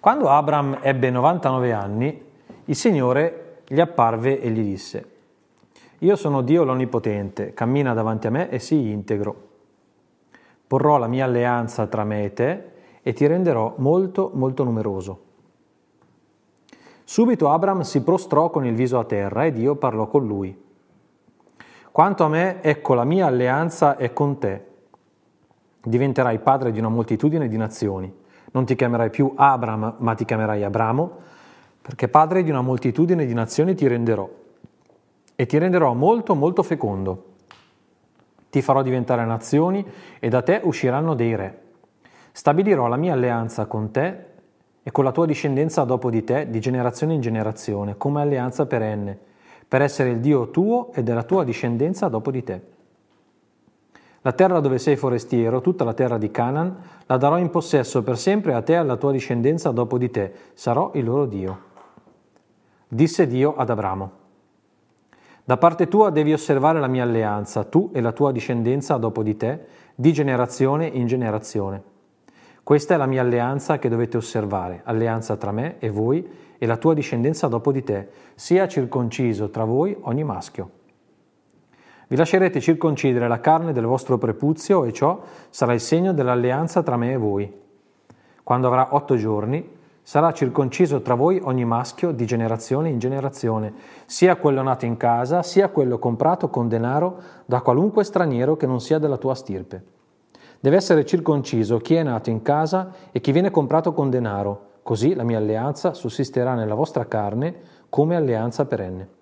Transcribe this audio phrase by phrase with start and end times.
[0.00, 2.24] Quando Abram ebbe 99 anni,
[2.64, 5.10] il Signore gli apparve e gli disse,
[5.98, 9.48] Io sono Dio l'Onnipotente, cammina davanti a me e sii integro.
[10.66, 12.70] Porrò la mia alleanza tra me e te
[13.02, 15.20] e ti renderò molto, molto numeroso.
[17.04, 20.58] Subito Abram si prostrò con il viso a terra e Dio parlò con lui.
[21.92, 24.64] Quanto a me, ecco la mia alleanza è con te.
[25.82, 28.19] Diventerai padre di una moltitudine di nazioni.
[28.52, 31.18] Non ti chiamerai più Abram, ma ti chiamerai Abramo,
[31.80, 34.28] perché padre di una moltitudine di nazioni ti renderò.
[35.34, 37.24] E ti renderò molto, molto fecondo.
[38.50, 39.86] Ti farò diventare nazioni
[40.18, 41.62] e da te usciranno dei re.
[42.32, 44.24] Stabilirò la mia alleanza con te
[44.82, 49.18] e con la tua discendenza dopo di te, di generazione in generazione, come alleanza perenne,
[49.68, 52.62] per essere il Dio tuo e della tua discendenza dopo di te.
[54.22, 58.18] La terra dove sei forestiero, tutta la terra di Canaan, la darò in possesso per
[58.18, 61.58] sempre a te e alla tua discendenza dopo di te, sarò il loro Dio.
[62.86, 64.10] Disse Dio ad Abramo.
[65.44, 69.36] Da parte tua devi osservare la mia alleanza, tu e la tua discendenza dopo di
[69.36, 71.90] te, di generazione in generazione
[72.70, 76.24] questa è la mia alleanza che dovete osservare, alleanza tra me e voi
[76.56, 80.70] e la tua discendenza dopo di te, sia circonciso tra voi ogni maschio.
[82.10, 86.96] Vi lascerete circoncidere la carne del vostro prepuzio e ciò sarà il segno dell'alleanza tra
[86.96, 87.48] me e voi.
[88.42, 89.64] Quando avrà otto giorni,
[90.02, 93.72] sarà circonciso tra voi ogni maschio di generazione in generazione,
[94.06, 98.80] sia quello nato in casa, sia quello comprato con denaro da qualunque straniero che non
[98.80, 99.84] sia della tua stirpe.
[100.58, 105.14] Deve essere circonciso chi è nato in casa e chi viene comprato con denaro, così
[105.14, 107.54] la mia alleanza sussisterà nella vostra carne
[107.88, 109.18] come alleanza perenne.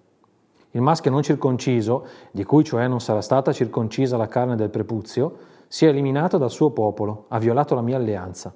[0.72, 5.36] Il maschio non circonciso, di cui cioè non sarà stata circoncisa la carne del prepuzio,
[5.66, 8.54] sia eliminato dal suo popolo, ha violato la mia alleanza.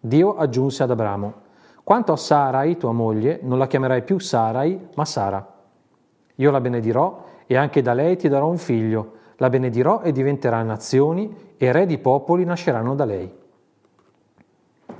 [0.00, 1.34] Dio aggiunse ad Abramo,
[1.82, 5.54] quanto a Sarai, tua moglie, non la chiamerai più Sarai, ma Sara.
[6.36, 10.62] Io la benedirò e anche da lei ti darò un figlio, la benedirò e diventerà
[10.62, 13.32] nazioni e re di popoli nasceranno da lei.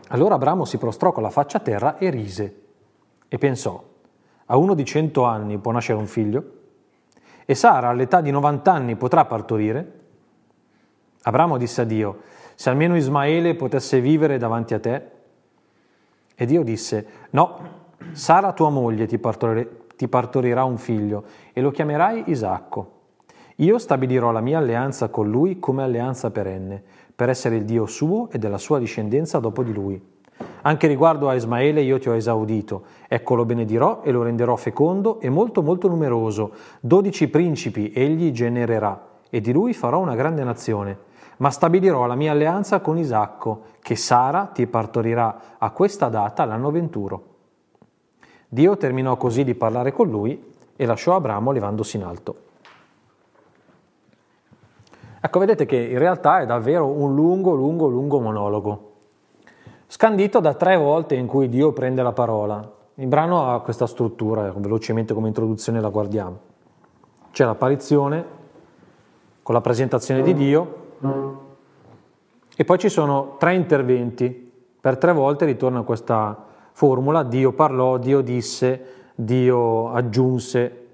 [0.09, 2.61] Allora Abramo si prostrò con la faccia a terra e rise
[3.29, 3.83] e pensò,
[4.51, 6.53] a uno di cento anni può nascere un figlio?
[7.45, 9.93] E Sara all'età di 90 anni potrà partorire?
[11.23, 12.21] Abramo disse a Dio,
[12.55, 15.03] se almeno Ismaele potesse vivere davanti a te.
[16.35, 17.59] E Dio disse, no,
[18.13, 19.21] Sara tua moglie ti,
[19.97, 22.97] ti partorirà un figlio e lo chiamerai Isacco.
[23.57, 26.83] Io stabilirò la mia alleanza con lui come alleanza perenne,
[27.15, 30.01] per essere il Dio suo e della sua discendenza dopo di lui.
[30.63, 35.21] Anche riguardo a Ismaele io ti ho esaudito, ecco lo benedirò e lo renderò fecondo
[35.21, 36.53] e molto molto numeroso.
[36.81, 41.07] Dodici principi egli genererà, e di lui farò una grande nazione.
[41.39, 46.71] Ma stabilirò la mia alleanza con Isacco, che Sara ti partorirà a questa data l'anno
[46.71, 47.23] venturo.
[48.49, 52.37] Dio terminò così di parlare con lui e lasciò Abramo levandosi in alto.
[55.21, 58.88] Ecco, vedete che in realtà è davvero un lungo, lungo, lungo monologo,
[59.89, 62.77] scandito da tre volte in cui Dio prende la parola.
[62.95, 66.39] Il brano ha questa struttura, velocemente come introduzione la guardiamo.
[67.33, 68.25] C'è l'apparizione
[69.43, 70.75] con la presentazione di Dio
[72.55, 74.53] e poi ci sono tre interventi.
[74.81, 78.85] Per tre volte ritorna questa formula, Dio parlò, Dio disse,
[79.15, 80.87] Dio aggiunse,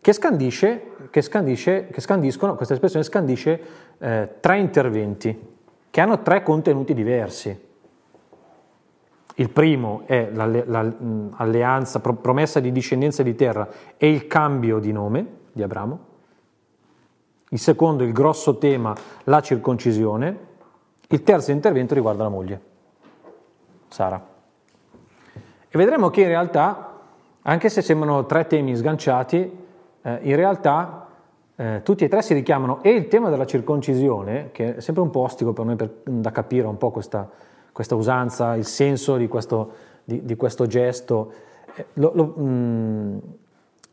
[0.00, 3.60] che scandisce che, scandisce, che scandiscono, questa espressione scandisce
[3.98, 5.56] eh, tre interventi
[5.90, 7.66] che hanno tre contenuti diversi.
[9.38, 15.62] Il primo è l'alleanza, promessa di discendenza di terra e il cambio di nome di
[15.62, 15.98] Abramo.
[17.50, 20.46] Il secondo, il grosso tema, la circoncisione.
[21.06, 22.60] Il terzo intervento riguarda la moglie,
[23.86, 24.26] Sara.
[25.68, 26.98] E vedremo che in realtà,
[27.42, 29.36] anche se sembrano tre temi sganciati,
[30.02, 31.06] eh, in realtà
[31.54, 35.10] eh, tutti e tre si richiamano e il tema della circoncisione, che è sempre un
[35.10, 37.30] po' ostico per noi per, da capire un po' questa,
[37.78, 39.70] questa, usanza, il senso di questo,
[40.02, 41.32] di, di questo gesto,
[41.76, 43.18] eh, lo, lo, mh, mm,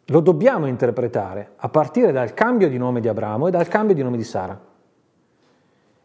[0.06, 4.02] lo dobbiamo interpretare a partire dal cambio di nome di Abramo e dal cambio di
[4.02, 4.60] nome di Sara.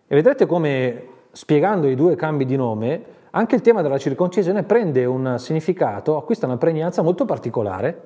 [0.06, 5.06] E vedrete come spiegando i due cambi di nome, anche il tema della circoncisione prende
[5.06, 8.02] un significato, acquista una pregnanza molto particolare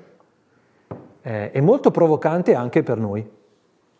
[1.22, 3.28] eh, è molto provocante anche per noi,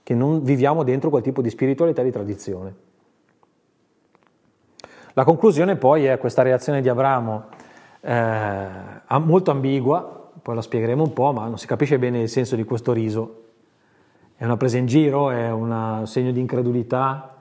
[0.05, 2.75] che non viviamo dentro quel tipo di spiritualità e di tradizione.
[5.15, 7.45] La conclusione poi è questa reazione di Abramo
[8.01, 8.67] eh,
[9.21, 12.65] molto ambigua, poi la spiegheremo un po', ma non si capisce bene il senso di
[12.65, 13.43] questo riso.
[14.37, 17.37] È una presa in giro, è un segno di incredulità,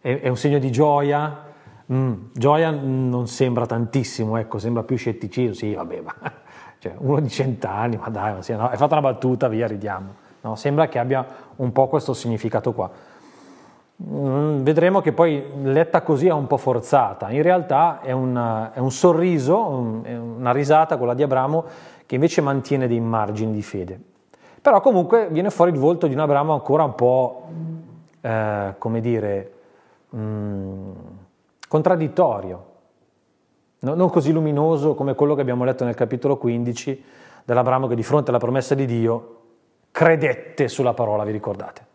[0.00, 1.52] è, è un segno di gioia,
[1.92, 6.14] Mm, gioia non sembra tantissimo, ecco, sembra più scetticismo, sì, vabbè, ma
[6.78, 10.22] cioè, uno di cent'anni, ma dai, ma sì, no, hai fatto una battuta, via, ridiamo.
[10.40, 12.90] No, sembra che abbia un po' questo significato qua.
[14.02, 18.80] Mm, vedremo che poi letta così è un po' forzata, in realtà è, una, è
[18.80, 21.64] un sorriso, un, è una risata, quella di Abramo,
[22.04, 24.00] che invece mantiene dei margini di fede.
[24.60, 27.42] Però comunque viene fuori il volto di un Abramo ancora un po',
[28.20, 29.52] eh, come dire,
[30.10, 30.90] mh, mm,
[31.68, 32.64] contraddittorio,
[33.80, 37.04] no, non così luminoso come quello che abbiamo letto nel capitolo 15
[37.44, 39.36] dell'Abramo che di fronte alla promessa di Dio
[39.92, 41.92] credette sulla parola, vi ricordate?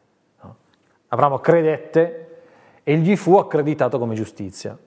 [1.10, 2.42] Abramo credette
[2.84, 4.78] e gli fu accreditato come giustizia.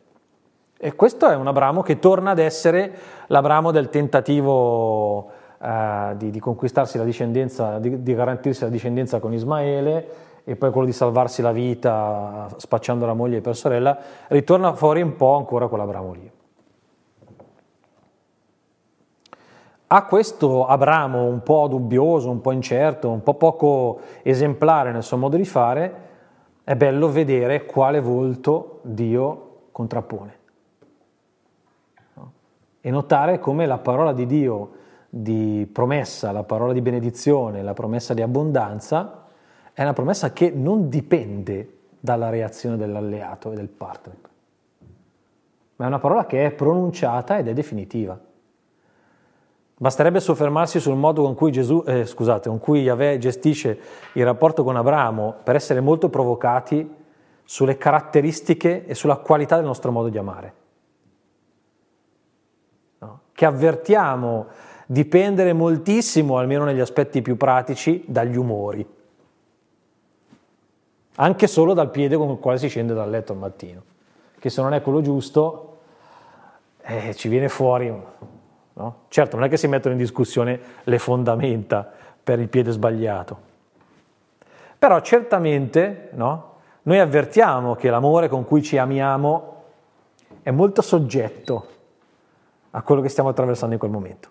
[0.79, 2.93] E questo è un Abramo che torna ad essere
[3.29, 5.31] l'Abramo del tentativo
[5.61, 10.73] eh, di, di, conquistarsi la discendenza, di, di garantirsi la discendenza con Ismaele e poi
[10.73, 13.97] quello di salvarsi la vita spacciando la moglie per sorella,
[14.29, 16.31] ritorna fuori un po' ancora quell'Abramo lì.
[19.87, 25.17] A questo Abramo un po' dubbioso, un po' incerto, un po' poco esemplare nel suo
[25.19, 26.11] modo di fare,
[26.65, 30.41] è bello vedere quale volto Dio contrappone.
[32.81, 34.71] E notare come la parola di Dio
[35.09, 39.27] di promessa, la parola di benedizione, la promessa di abbondanza,
[39.73, 44.17] è una promessa che non dipende dalla reazione dell'alleato e del partner,
[45.77, 48.19] ma è una parola che è pronunciata ed è definitiva.
[49.83, 53.81] Basterebbe soffermarsi sul modo con cui, Gesù, eh, scusate, con cui Yahweh gestisce
[54.13, 56.89] il rapporto con Abramo per essere molto provocati
[57.43, 60.55] sulle caratteristiche e sulla qualità del nostro modo di amare.
[62.99, 63.21] No?
[63.33, 64.47] Che avvertiamo
[64.87, 68.87] dipendere moltissimo, almeno negli aspetti più pratici, dagli umori
[71.17, 73.83] anche solo dal piede con il quale si scende dal letto al mattino,
[74.39, 75.81] che se non è quello giusto
[76.83, 77.93] eh, ci viene fuori.
[78.75, 78.97] No?
[79.09, 81.91] Certo, non è che si mettono in discussione le fondamenta
[82.23, 83.39] per il piede sbagliato,
[84.79, 86.55] però certamente no?
[86.83, 89.65] noi avvertiamo che l'amore con cui ci amiamo
[90.43, 91.67] è molto soggetto
[92.71, 94.29] a quello che stiamo attraversando in quel momento.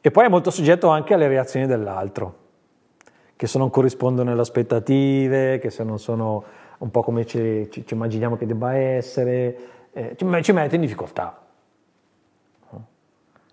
[0.00, 2.46] E poi è molto soggetto anche alle reazioni dell'altro
[3.38, 6.42] che se non corrispondono alle aspettative, che se non sono
[6.78, 9.56] un po' come ci, ci, ci immaginiamo che debba essere,
[9.98, 11.36] eh, ci, mette in difficoltà.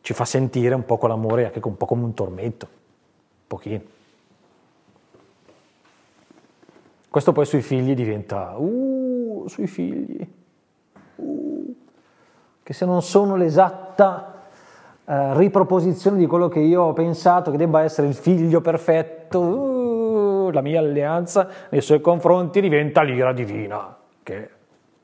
[0.01, 3.81] Ci fa sentire un po' quell'amore anche un po' come un tormento, un pochino.
[7.09, 10.27] Questo poi sui figli diventa, uh, sui figli,
[11.15, 11.75] uh,
[12.61, 14.31] che se non sono l'esatta
[15.07, 20.49] Uh, riproposizione di quello che io ho pensato che debba essere il figlio perfetto, uh,
[20.49, 24.49] la mia alleanza nei suoi confronti diventa l'ira divina, che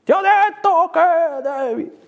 [0.03, 1.99] ti ho detto che devi.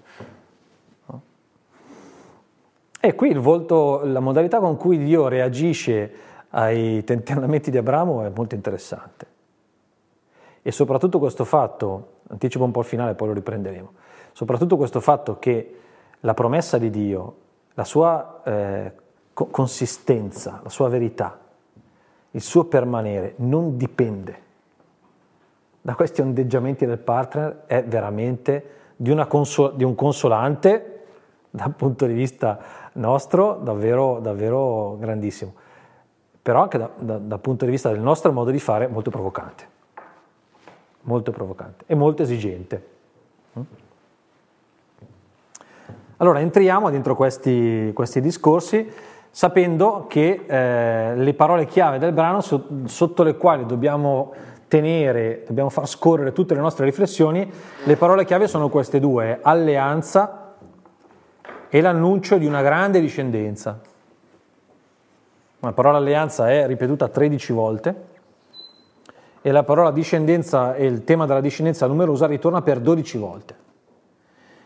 [3.00, 6.12] E qui il volto, la modalità con cui Dio reagisce
[6.52, 9.28] ai tentennamenti di Abramo è molto interessante.
[10.62, 13.92] E soprattutto questo fatto, anticipo un po' il finale, poi lo riprenderemo,
[14.32, 15.80] soprattutto questo fatto che
[16.22, 17.36] la promessa di Dio
[17.74, 18.92] la sua eh,
[19.34, 21.40] consistenza, la sua verità,
[22.32, 24.42] il suo permanere non dipende
[25.86, 31.02] da questi ondeggiamenti del partner, è veramente di, consol- di un consolante
[31.50, 32.58] dal punto di vista
[32.94, 35.54] nostro davvero, davvero grandissimo,
[36.42, 39.68] però anche da, da, dal punto di vista del nostro modo di fare molto provocante,
[41.02, 42.88] molto provocante e molto esigente.
[43.60, 43.62] Mm?
[46.18, 48.90] Allora entriamo dentro questi, questi discorsi
[49.30, 54.32] sapendo che eh, le parole chiave del brano so, sotto le quali dobbiamo
[54.74, 57.48] tenere, dobbiamo far scorrere tutte le nostre riflessioni,
[57.84, 60.56] le parole chiave sono queste due, alleanza
[61.70, 63.80] e l'annuncio di una grande discendenza.
[65.60, 68.06] La parola alleanza è ripetuta 13 volte
[69.44, 73.56] e la parola discendenza e il tema della discendenza numerosa ritorna per 12 volte.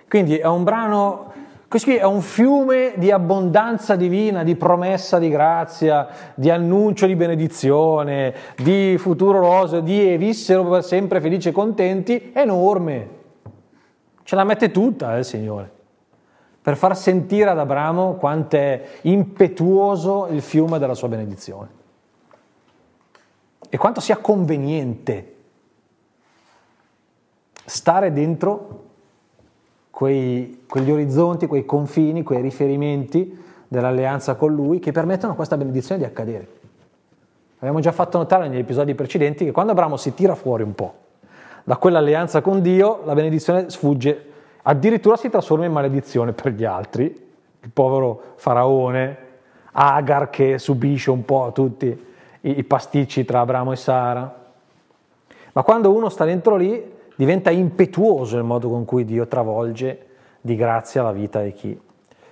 [0.08, 1.34] Quindi è un brano
[1.68, 7.16] questo qui è un fiume di abbondanza divina, di promessa di grazia, di annuncio di
[7.16, 13.10] benedizione, di futuro roseo, di e vissero per sempre felici e contenti, enorme.
[14.24, 15.70] Ce la mette tutta eh, il Signore,
[16.62, 21.70] per far sentire ad Abramo quanto è impetuoso il fiume della sua benedizione
[23.70, 25.36] e quanto sia conveniente
[27.66, 28.87] stare dentro
[29.98, 33.36] quei, quegli orizzonti, quei confini, quei riferimenti
[33.68, 36.48] dell'alleanza con Lui che permettono a questa benedizione di accadere.
[37.58, 40.94] Abbiamo già fatto notare negli episodi precedenti che quando Abramo si tira fuori un po'
[41.64, 44.26] da quell'alleanza con Dio, la benedizione sfugge,
[44.62, 47.06] addirittura si trasforma in maledizione per gli altri.
[47.62, 49.18] Il povero faraone,
[49.72, 52.06] Agar che subisce un po' tutti
[52.42, 54.46] i, pasticci tra Abramo e Sara.
[55.54, 60.06] Ma quando uno sta dentro lì, diventa impetuoso il modo con cui Dio travolge
[60.40, 61.78] di grazia la vita di chi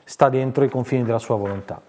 [0.04, 1.82] sta dentro i confini della sua volontà.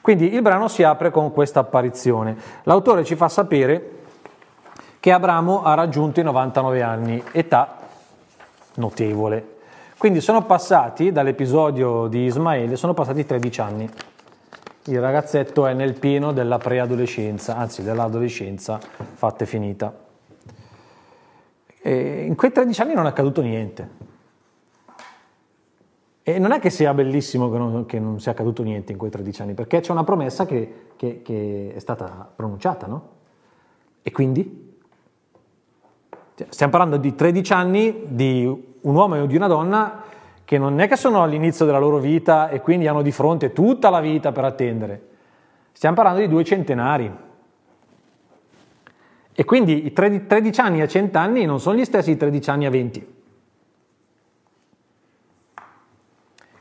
[0.00, 2.36] Quindi il brano si apre con questa apparizione.
[2.62, 3.90] L'autore ci fa sapere
[5.00, 7.78] che Abramo ha raggiunto i 99 anni, età
[8.74, 9.56] notevole.
[9.98, 13.90] Quindi sono passati dall'episodio di Ismaele, sono passati 13 anni.
[14.84, 18.78] Il ragazzetto è nel pieno della preadolescenza, anzi dell'adolescenza
[19.14, 20.03] fatta e finita.
[21.86, 23.88] E in quei 13 anni non è accaduto niente.
[26.22, 29.10] E non è che sia bellissimo che non, che non, sia accaduto niente in quei
[29.10, 33.08] 13 anni, perché c'è una promessa che, che, che è stata pronunciata, no?
[34.00, 34.78] E quindi?
[36.36, 38.46] Cioè, stiamo parlando di 13 anni di
[38.80, 40.04] un uomo e di una donna
[40.42, 43.90] che non è che sono all'inizio della loro vita e quindi hanno di fronte tutta
[43.90, 45.08] la vita per attendere.
[45.72, 47.14] Stiamo parlando di due centenari.
[49.34, 52.70] E quindi i 13 anni a 100 anni non sono gli stessi 13 anni a
[52.70, 53.12] 20.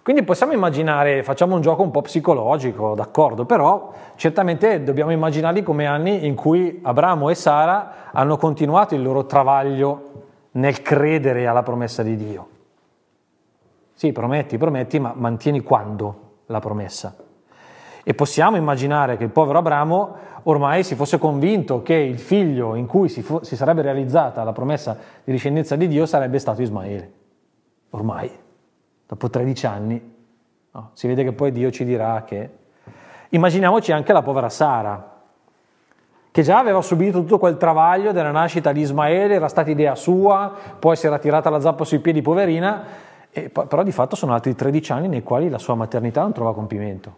[0.01, 5.85] Quindi possiamo immaginare, facciamo un gioco un po' psicologico, d'accordo, però certamente dobbiamo immaginarli come
[5.85, 10.11] anni in cui Abramo e Sara hanno continuato il loro travaglio
[10.51, 12.47] nel credere alla promessa di Dio.
[13.93, 17.15] Sì, prometti, prometti, ma mantieni quando la promessa?
[18.03, 22.85] E possiamo immaginare che il povero Abramo ormai si fosse convinto che il figlio in
[22.85, 27.11] cui si, fu- si sarebbe realizzata la promessa di discendenza di Dio sarebbe stato Ismaele.
[27.91, 28.29] Ormai
[29.05, 30.11] dopo 13 anni.
[30.71, 32.61] No, si vede che poi Dio ci dirà che...
[33.29, 35.11] Immaginiamoci anche la povera Sara,
[36.31, 40.51] che già aveva subito tutto quel travaglio della nascita di Ismaele, era stata idea sua,
[40.77, 42.83] poi si era tirata la zappa sui piedi, poverina,
[43.51, 47.15] però di fatto sono altri 13 anni nei quali la sua maternità non trova compimento.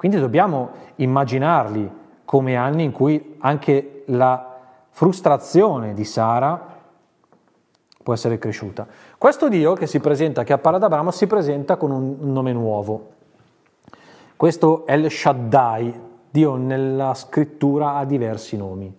[0.00, 1.90] Quindi dobbiamo immaginarli
[2.24, 4.56] come anni in cui anche la
[4.88, 6.78] frustrazione di Sara
[8.02, 8.86] può essere cresciuta.
[9.18, 13.10] Questo Dio che si presenta, che appare ad Abramo, si presenta con un nome nuovo.
[14.36, 18.90] Questo El Shaddai, Dio nella scrittura ha diversi nomi,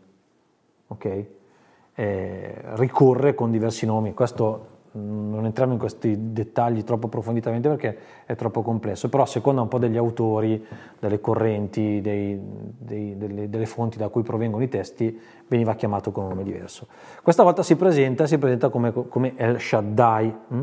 [0.86, 1.26] ok?
[1.96, 8.36] Eh, ricorre con diversi nomi, questo non entriamo in questi dettagli troppo approfonditamente perché è
[8.36, 10.66] troppo complesso, però a seconda un po' degli autori,
[11.00, 12.38] delle correnti, dei,
[12.78, 15.18] dei, delle, delle, fonti da cui provengono i testi,
[15.48, 16.88] veniva chiamato con un nome diverso.
[17.22, 20.36] Questa volta si presenta, si presenta come, come El Shaddai.
[20.48, 20.62] Hm?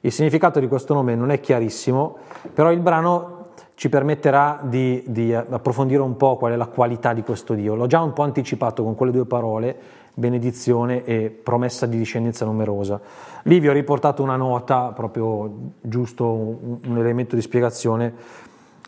[0.00, 2.18] Il significato di questo nome non è chiarissimo,
[2.52, 3.36] però il brano
[3.76, 7.74] ci permetterà di, di approfondire un po' qual è la qualità di questo Dio.
[7.74, 9.76] L'ho già un po' anticipato con quelle due parole,
[10.18, 12.98] benedizione e promessa di discendenza numerosa.
[13.42, 18.14] Lì vi ho riportato una nota, proprio giusto un, elemento di spiegazione,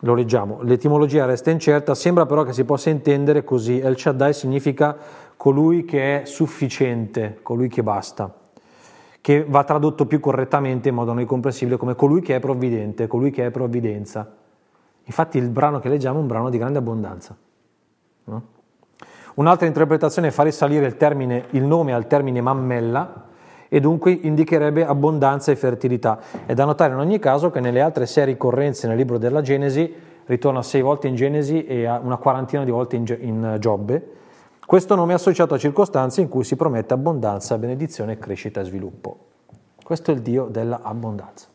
[0.01, 0.63] lo leggiamo.
[0.63, 3.79] L'etimologia resta incerta, sembra però che si possa intendere così.
[3.79, 4.97] El Shaddai significa
[5.37, 8.35] colui che è sufficiente, colui che basta,
[9.21, 13.31] che va tradotto più correttamente in modo noi comprensibile come colui che è provvidente, colui
[13.31, 14.35] che è provvidenza.
[15.05, 17.37] Infatti il brano che leggiamo è un brano di grande abbondanza.
[18.25, 18.57] No?
[19.39, 23.27] Un'altra interpretazione è far risalire il, termine, il nome al termine mammella
[23.69, 26.19] e dunque indicherebbe abbondanza e fertilità.
[26.45, 29.95] È da notare in ogni caso che nelle altre sei ricorrenze nel libro della Genesi,
[30.25, 34.17] ritorna sei volte in Genesi e una quarantina di volte in, in Giobbe,
[34.67, 39.19] questo nome è associato a circostanze in cui si promette abbondanza, benedizione, crescita e sviluppo.
[39.85, 41.47] Questo è il Dio dell'abbondanza.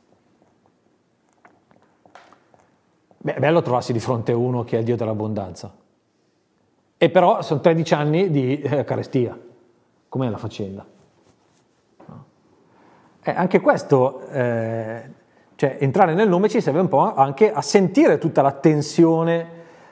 [3.18, 5.82] Beh, è bello trovarsi di fronte a uno che è il Dio dell'abbondanza.
[7.04, 9.38] E però sono 13 anni di eh, carestia.
[10.08, 10.86] Com'è la faccenda?
[12.06, 12.26] No.
[13.22, 15.02] Eh, anche questo, eh,
[15.56, 19.48] cioè entrare nel nome ci serve un po' anche a sentire tutta la tensione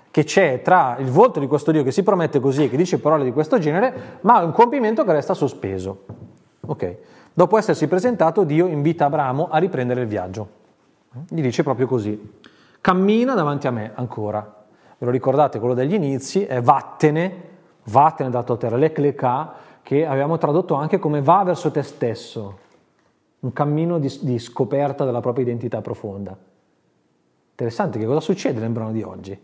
[0.10, 3.26] che c'è tra il volto di questo Dio che si promette così, che dice parole
[3.26, 6.06] di questo genere, ma un compimento che resta sospeso.
[6.62, 6.96] Ok.
[7.34, 10.48] Dopo essersi presentato, Dio invita Abramo a riprendere il viaggio.
[11.28, 12.36] Gli dice proprio così:
[12.80, 14.60] cammina davanti a me ancora
[15.02, 17.50] ve lo ricordate, quello degli inizi, è vattene,
[17.86, 22.60] vattene da tua terra, l'ecleca, che abbiamo tradotto anche come va verso te stesso,
[23.40, 26.38] un cammino di, di scoperta della propria identità profonda.
[27.50, 29.40] Interessante che cosa succede nel brano di oggi.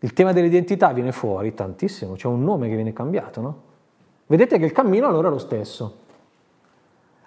[0.00, 3.62] Il tema dell'identità viene fuori tantissimo, c'è un nome che viene cambiato, no?
[4.26, 5.98] Vedete che il cammino allora è lo stesso.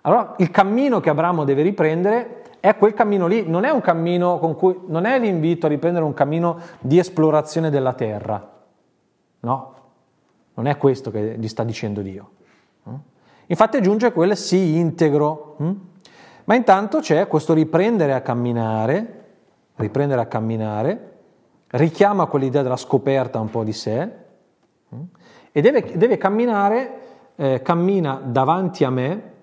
[0.01, 4.39] Allora, il cammino che Abramo deve riprendere è quel cammino lì, non è un cammino
[4.39, 8.53] con cui, non è l'invito a riprendere un cammino di esplorazione della terra,
[9.41, 9.73] no.
[10.55, 12.29] Non è questo che gli sta dicendo Dio.
[13.45, 15.57] Infatti aggiunge quel sì integro.
[15.59, 15.71] Hm?
[16.45, 19.25] Ma intanto c'è questo riprendere a camminare,
[19.75, 21.17] riprendere a camminare,
[21.67, 24.09] richiama quell'idea della scoperta un po' di sé
[24.89, 25.01] hm?
[25.51, 26.99] e deve, deve camminare,
[27.35, 29.33] eh, cammina davanti a me,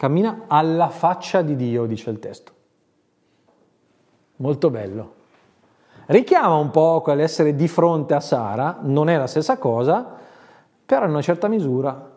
[0.00, 2.52] cammina alla faccia di Dio, dice il testo.
[4.36, 5.14] Molto bello.
[6.06, 10.16] Richiama un po' quell'essere di fronte a Sara, non è la stessa cosa,
[10.86, 12.08] però in una certa misura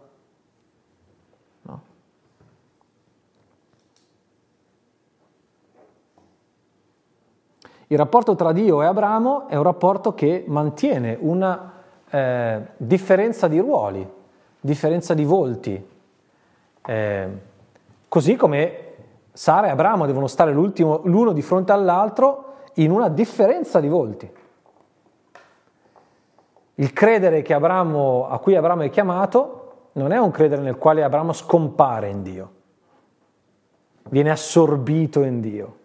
[7.87, 11.73] Il rapporto tra Dio e Abramo è un rapporto che mantiene una
[12.09, 14.09] eh, differenza di ruoli,
[14.59, 15.87] differenza di volti.
[16.81, 17.51] Eh,
[18.13, 18.93] così come
[19.33, 24.31] Sara e Abramo devono stare l'uno di fronte all'altro in una differenza di volti.
[26.75, 31.33] Il credere Abramo, a cui Abramo è chiamato non è un credere nel quale Abramo
[31.33, 32.51] scompare in Dio,
[34.09, 35.77] viene assorbito in Dio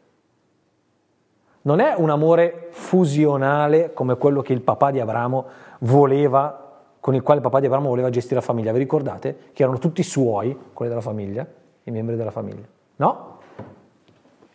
[1.62, 5.47] non è un amore fusionale come quello che il papà di Abramo
[5.80, 8.73] voleva, con il quale il papà di Abramo voleva gestire la famiglia.
[8.73, 9.50] Vi ricordate?
[9.54, 11.47] Che erano tutti suoi, quelli della famiglia,
[11.88, 12.66] i membri della famiglia.
[12.97, 13.38] No?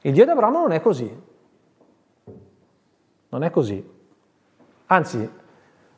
[0.02, 1.22] Il Dio di Abramo non è così.
[3.30, 3.92] Non è così.
[4.88, 5.30] Anzi,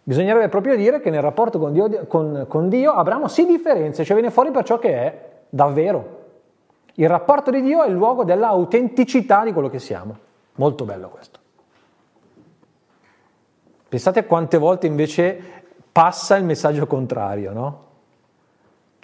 [0.02, 4.16] bisognerebbe proprio dire che nel rapporto con Dio, con, con Dio Abramo si differenzia, cioè
[4.16, 6.24] viene fuori per ciò che è davvero.
[6.94, 10.18] Il rapporto di Dio è il luogo dell'autenticità di quello che siamo.
[10.56, 11.40] Molto bello questo.
[13.90, 15.42] Pensate quante volte invece
[15.92, 17.84] passa il messaggio contrario, no?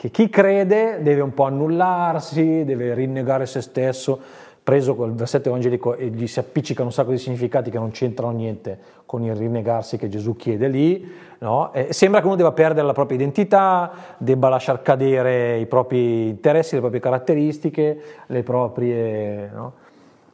[0.01, 4.19] Che chi crede deve un po' annullarsi, deve rinnegare se stesso,
[4.63, 8.31] preso quel versetto evangelico e gli si appiccicano un sacco di significati che non c'entrano
[8.31, 11.71] niente con il rinnegarsi che Gesù chiede lì, no?
[11.89, 16.79] sembra che uno debba perdere la propria identità, debba lasciar cadere i propri interessi, le
[16.79, 19.51] proprie caratteristiche, le proprie...
[19.53, 19.73] No?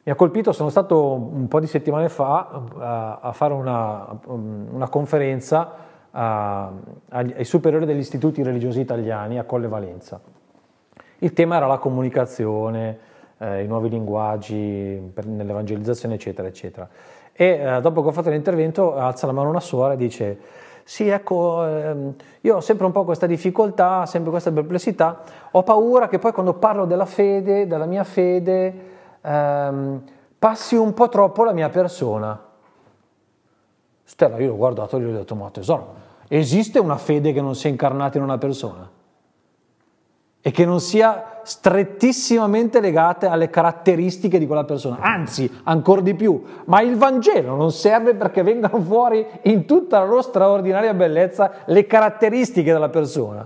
[0.01, 4.87] Mi ha colpito, sono stato un po' di settimane fa a, a fare una, una
[4.87, 6.71] conferenza a,
[7.09, 10.19] ai superiori degli istituti religiosi italiani a Colle Valenza.
[11.19, 12.97] Il tema era la comunicazione,
[13.37, 16.87] eh, i nuovi linguaggi per, nell'evangelizzazione, eccetera, eccetera.
[17.33, 20.39] E eh, dopo che ho fatto l'intervento alza la mano una suora e dice
[20.87, 26.07] sì, ecco, ehm, io ho sempre un po' questa difficoltà, sempre questa perplessità, ho paura
[26.07, 28.73] che poi quando parlo della fede, della mia fede,
[29.21, 30.01] ehm,
[30.39, 32.46] passi un po' troppo la mia persona.
[34.07, 35.93] Stella, io l'ho guardato e gli ho detto, ma tesoro,
[36.29, 38.89] esiste una fede che non sia incarnata in una persona?
[40.39, 46.41] E che non sia strettissimamente legata alle caratteristiche di quella persona, anzi, ancora di più,
[46.67, 51.85] ma il Vangelo non serve perché vengano fuori in tutta la loro straordinaria bellezza le
[51.85, 53.45] caratteristiche della persona.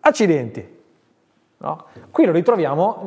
[0.00, 0.76] Accidenti.
[1.56, 1.84] No?
[2.12, 2.98] Qui lo ritroviamo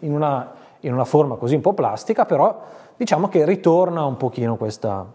[0.00, 2.62] in una in una forma così un po' plastica, però
[2.96, 5.06] diciamo che ritorna un pochino questa,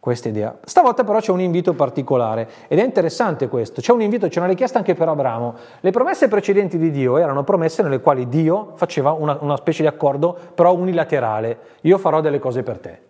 [0.00, 0.56] questa idea.
[0.64, 4.48] Stavolta però c'è un invito particolare ed è interessante questo, c'è un invito, c'è una
[4.48, 5.54] richiesta anche per Abramo.
[5.80, 9.88] Le promesse precedenti di Dio erano promesse nelle quali Dio faceva una, una specie di
[9.88, 13.06] accordo però unilaterale, io farò delle cose per te.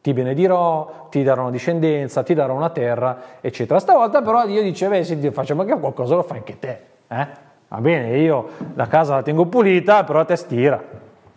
[0.00, 3.80] Ti benedirò, ti darò una discendenza, ti darò una terra, eccetera.
[3.80, 6.80] Stavolta però Dio dice, beh, sì, facciamo anche qualcosa, lo fai anche te.
[7.08, 7.26] Eh?
[7.68, 10.82] Va bene, io la casa la tengo pulita, però te stira.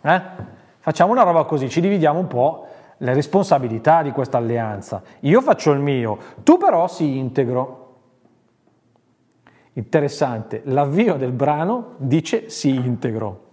[0.01, 0.21] Eh?
[0.79, 2.67] Facciamo una roba così, ci dividiamo un po'
[3.01, 5.01] le responsabilità di questa alleanza.
[5.21, 7.79] Io faccio il mio, tu però si integro.
[9.73, 13.49] Interessante, l'avvio del brano dice si integro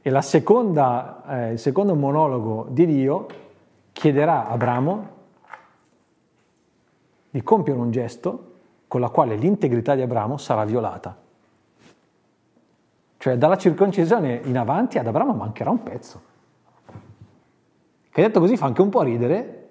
[0.00, 3.26] e seconda, eh, il secondo monologo di Dio
[3.92, 5.08] chiederà a Abramo
[7.30, 8.52] di compiere un gesto
[8.86, 11.16] con la quale l'integrità di Abramo sarà violata.
[13.18, 16.27] Cioè dalla circoncisione in avanti ad Abramo mancherà un pezzo.
[18.18, 19.68] Che detto così fa anche un po' ridere,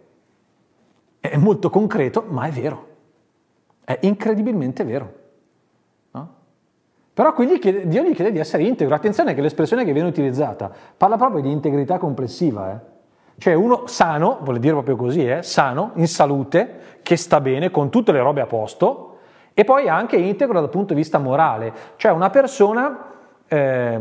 [1.19, 2.87] è molto concreto, ma è vero.
[3.83, 5.13] È incredibilmente vero.
[6.11, 6.33] No?
[7.13, 8.95] Però qui gli chiede, Dio gli chiede di essere integro.
[8.95, 12.71] Attenzione che l'espressione che viene utilizzata parla proprio di integrità complessiva.
[12.71, 12.79] Eh?
[13.37, 15.43] Cioè uno sano, vuol dire proprio così, eh?
[15.43, 19.17] sano, in salute, che sta bene, con tutte le robe a posto,
[19.53, 21.73] e poi anche integro dal punto di vista morale.
[21.97, 23.11] Cioè una persona
[23.45, 23.99] eh,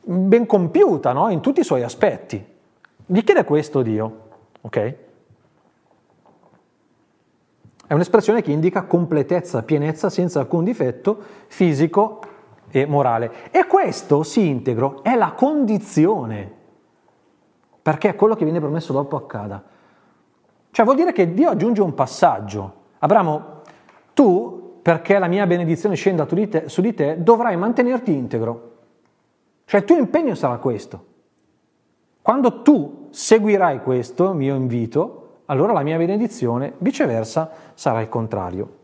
[0.00, 1.28] ben compiuta no?
[1.28, 2.56] in tutti i suoi aspetti.
[3.10, 4.18] Gli chiede questo Dio,
[4.60, 4.94] ok?
[7.86, 12.20] È un'espressione che indica completezza, pienezza senza alcun difetto fisico
[12.70, 13.50] e morale.
[13.50, 16.52] E questo, si integro, è la condizione
[17.80, 19.64] perché quello che viene promesso dopo accada.
[20.70, 23.62] Cioè vuol dire che Dio aggiunge un passaggio Abramo,
[24.12, 28.76] tu, perché la mia benedizione scenda su di, te, su di te, dovrai mantenerti integro.
[29.64, 31.04] Cioè il tuo impegno sarà questo.
[32.22, 38.76] Quando tu seguirai questo mio invito, allora la mia benedizione, viceversa, sarà il contrario.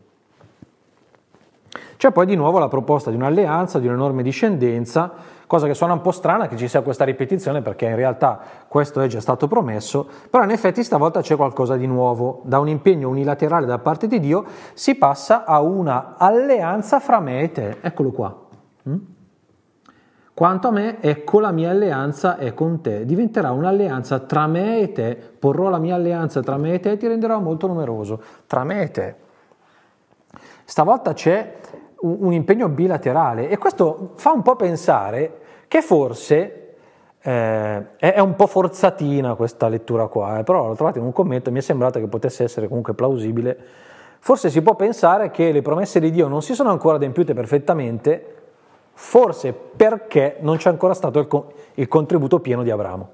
[1.97, 5.11] C'è poi di nuovo la proposta di un'alleanza, di un'enorme discendenza,
[5.47, 9.01] cosa che suona un po' strana che ci sia questa ripetizione perché in realtà questo
[9.01, 12.41] è già stato promesso, però in effetti stavolta c'è qualcosa di nuovo.
[12.43, 17.41] Da un impegno unilaterale da parte di Dio si passa a una alleanza fra me
[17.41, 17.77] e te.
[17.81, 18.35] Eccolo qua.
[18.89, 18.95] Mm?
[20.35, 23.05] Quanto a me, ecco la mia alleanza è con te.
[23.05, 25.17] Diventerà un'alleanza tra me e te.
[25.39, 28.21] Porrò la mia alleanza tra me e te e ti renderò molto numeroso.
[28.45, 29.15] Tra me e te.
[30.65, 31.55] Stavolta c'è
[32.01, 36.75] un impegno bilaterale e questo fa un po' pensare che forse
[37.21, 41.47] eh, è un po' forzatina questa lettura qua, eh, però l'ho trovata in un commento
[41.47, 43.57] e mi è sembrato che potesse essere comunque plausibile.
[44.19, 48.34] Forse si può pensare che le promesse di Dio non si sono ancora adempiute perfettamente,
[48.95, 51.27] forse perché non c'è ancora stato il,
[51.75, 53.09] il contributo pieno di Abramo,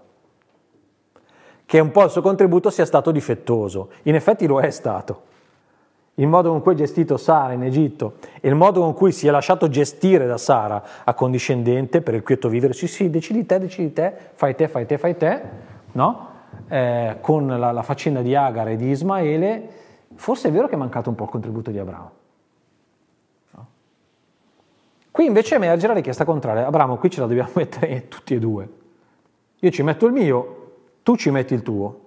[1.66, 5.30] che un po' il suo contributo sia stato difettoso, in effetti lo è stato
[6.16, 9.28] il modo con cui ha gestito Sara in Egitto e il modo con cui si
[9.28, 13.94] è lasciato gestire da Sara accondiscendente per il quieto vivere, sì sì, decidi te, decidi
[13.94, 15.42] te, fai te, fai te, fai te,
[15.94, 16.30] no?
[16.68, 19.70] Eh, con la, la, faccenda di Agar e di Ismaele,
[20.16, 22.12] forse è vero che è mancato un po' il contributo di Abramo.
[25.12, 28.70] Qui invece emerge la richiesta contraria, Abramo qui ce la dobbiamo mettere tutti e due,
[29.60, 30.72] io ci metto il mio,
[31.04, 32.00] tu ci metti il tuo.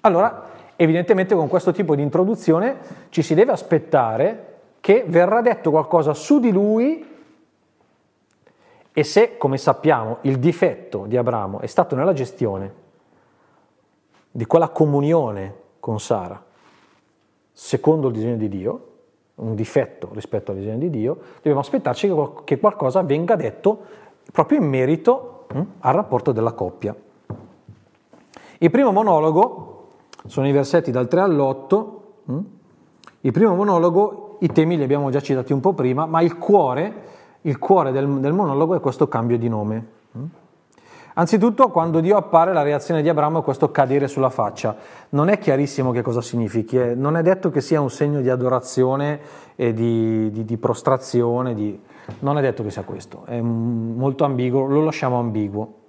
[0.00, 2.78] Allora, Evidentemente con questo tipo di introduzione
[3.10, 7.12] ci si deve aspettare che verrà detto qualcosa su di lui
[8.92, 12.82] e se, come sappiamo, il difetto di Abramo è stato nella gestione
[14.30, 16.42] di quella comunione con Sara,
[17.52, 18.88] secondo il disegno di Dio,
[19.36, 22.12] un difetto rispetto al disegno di Dio, dobbiamo aspettarci
[22.44, 23.78] che qualcosa venga detto
[24.30, 26.94] proprio in merito hm, al rapporto della coppia.
[28.58, 29.88] Il primo monologo
[30.26, 31.86] sono i versetti dal 3 all'8.
[32.30, 32.38] Mm?
[33.20, 36.92] Il primo monologo, i temi li abbiamo già citati un po' prima, ma il cuore,
[37.42, 39.86] il cuore del, del monologo è questo cambio di nome.
[41.16, 44.76] Anzitutto, quando Dio appare, la reazione di Abramo è questo cadere sulla faccia.
[45.10, 46.94] Non è chiarissimo che cosa significhi, eh.
[46.94, 49.20] non è detto che sia un segno di adorazione
[49.54, 51.80] e di, di, di prostrazione, di...
[52.20, 55.82] non è detto che sia questo, è molto ambiguo, lo lasciamo ambiguo.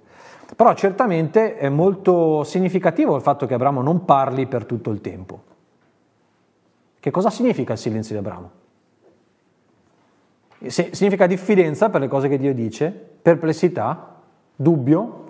[0.54, 5.42] Però certamente è molto significativo il fatto che Abramo non parli per tutto il tempo.
[7.00, 8.50] Che cosa significa il silenzio di Abramo?
[10.68, 14.15] Significa diffidenza per le cose che Dio dice, perplessità,
[14.56, 15.24] dubbio,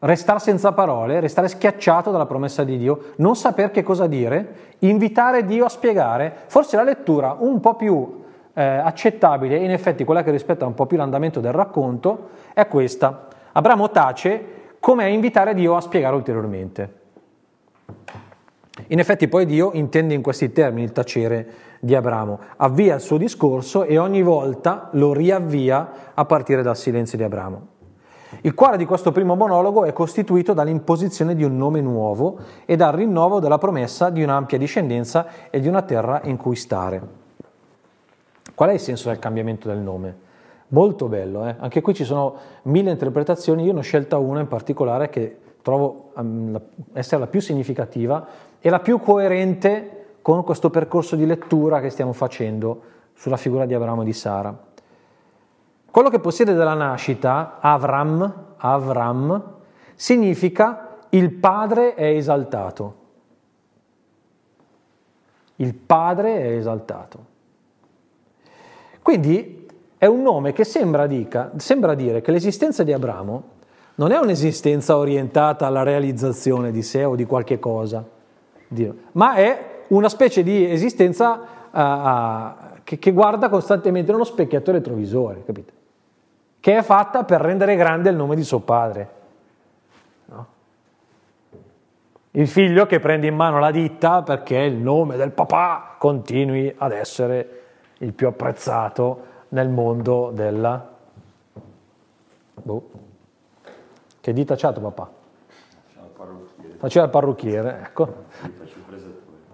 [0.00, 5.44] restare senza parole, restare schiacciato dalla promessa di Dio, non sapere che cosa dire, invitare
[5.44, 6.32] Dio a spiegare.
[6.46, 8.22] Forse la lettura un po' più
[8.54, 13.28] eh, accettabile, in effetti quella che rispetta un po' più l'andamento del racconto, è questa.
[13.52, 16.96] Abramo tace come a invitare Dio a spiegare ulteriormente.
[18.88, 21.46] In effetti poi Dio intende in questi termini il tacere
[21.80, 27.18] di Abramo, avvia il suo discorso e ogni volta lo riavvia a partire dal silenzio
[27.18, 27.77] di Abramo.
[28.42, 32.92] Il cuore di questo primo monologo è costituito dall'imposizione di un nome nuovo e dal
[32.92, 37.02] rinnovo della promessa di un'ampia discendenza e di una terra in cui stare.
[38.54, 40.26] Qual è il senso del cambiamento del nome?
[40.68, 41.56] Molto bello, eh?
[41.58, 46.10] anche qui ci sono mille interpretazioni, io ne ho scelta una in particolare che trovo
[46.14, 46.60] um,
[46.92, 48.26] essere la più significativa
[48.60, 52.82] e la più coerente con questo percorso di lettura che stiamo facendo
[53.14, 54.67] sulla figura di Abramo e di Sara.
[55.90, 59.42] Quello che possiede dalla nascita, Avram, Avram,
[59.94, 62.94] significa il padre è esaltato.
[65.56, 67.36] Il padre è esaltato.
[69.02, 73.56] Quindi è un nome che sembra, dica, sembra dire che l'esistenza di Abramo
[73.96, 78.04] non è un'esistenza orientata alla realizzazione di sé o di qualche cosa,
[79.12, 85.72] ma è una specie di esistenza uh, che, che, guarda costantemente nello specchietto retrovisore, capite?
[86.60, 89.10] Che è fatta per rendere grande il nome di suo padre.
[90.26, 90.46] No?
[92.32, 96.92] Il figlio che prende in mano la ditta perché il nome del papà continui ad
[96.92, 97.62] essere
[97.98, 100.96] il più apprezzato nel mondo della...
[102.54, 102.90] Boh.
[104.20, 105.10] Che dita c'ha tuo papà?
[106.78, 108.14] Faceva il parrucchiere, ecco.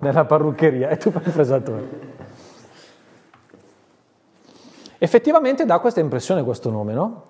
[0.01, 2.14] Nella parruccheria e tu fai il presatore.
[5.05, 7.25] Effettivamente dà questa impressione questo nome, no?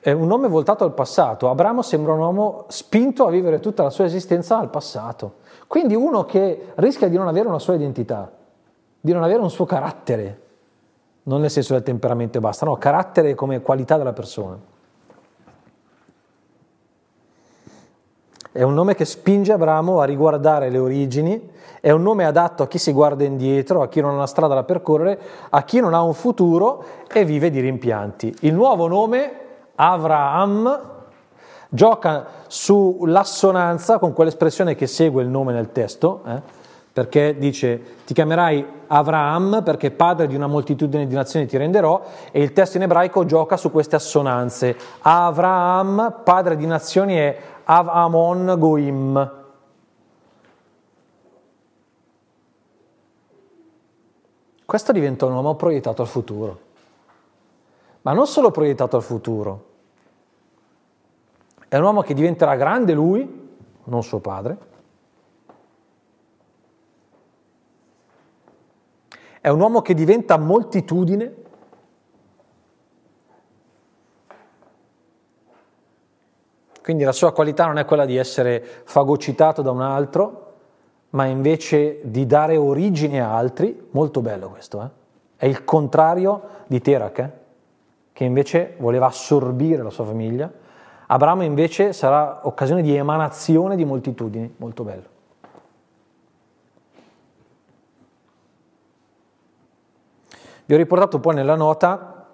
[0.00, 1.48] È un nome voltato al passato.
[1.48, 5.34] Abramo sembra un uomo spinto a vivere tutta la sua esistenza al passato.
[5.68, 8.32] Quindi uno che rischia di non avere una sua identità,
[9.00, 10.40] di non avere un suo carattere,
[11.22, 14.58] non nel senso del temperamento e basta, no, carattere come qualità della persona.
[18.52, 22.66] È un nome che spinge Abramo a riguardare le origini, è un nome adatto a
[22.66, 25.94] chi si guarda indietro, a chi non ha una strada da percorrere, a chi non
[25.94, 26.82] ha un futuro
[27.12, 28.34] e vive di rimpianti.
[28.40, 29.32] Il nuovo nome,
[29.76, 30.80] Avraham,
[31.68, 36.42] gioca sull'assonanza con quell'espressione che segue il nome nel testo, eh,
[36.92, 42.42] perché dice ti chiamerai Avraham perché padre di una moltitudine di nazioni ti renderò e
[42.42, 44.76] il testo in ebraico gioca su queste assonanze.
[45.02, 47.38] Avraham, padre di nazioni è
[47.72, 49.32] Av Amon Goim.
[54.64, 56.60] Questo diventa un uomo proiettato al futuro,
[58.02, 59.66] ma non solo proiettato al futuro,
[61.68, 63.48] è un uomo che diventerà grande lui,
[63.84, 64.58] non suo padre,
[69.40, 71.34] è un uomo che diventa moltitudine,
[76.82, 80.52] Quindi la sua qualità non è quella di essere fagocitato da un altro,
[81.10, 83.88] ma invece di dare origine a altri.
[83.90, 84.98] Molto bello questo, eh?
[85.36, 87.30] È il contrario di Terak, eh?
[88.12, 90.50] che invece voleva assorbire la sua famiglia.
[91.06, 94.54] Abramo invece sarà occasione di emanazione di moltitudini.
[94.58, 95.08] Molto bello.
[100.66, 102.26] Vi ho riportato poi nella nota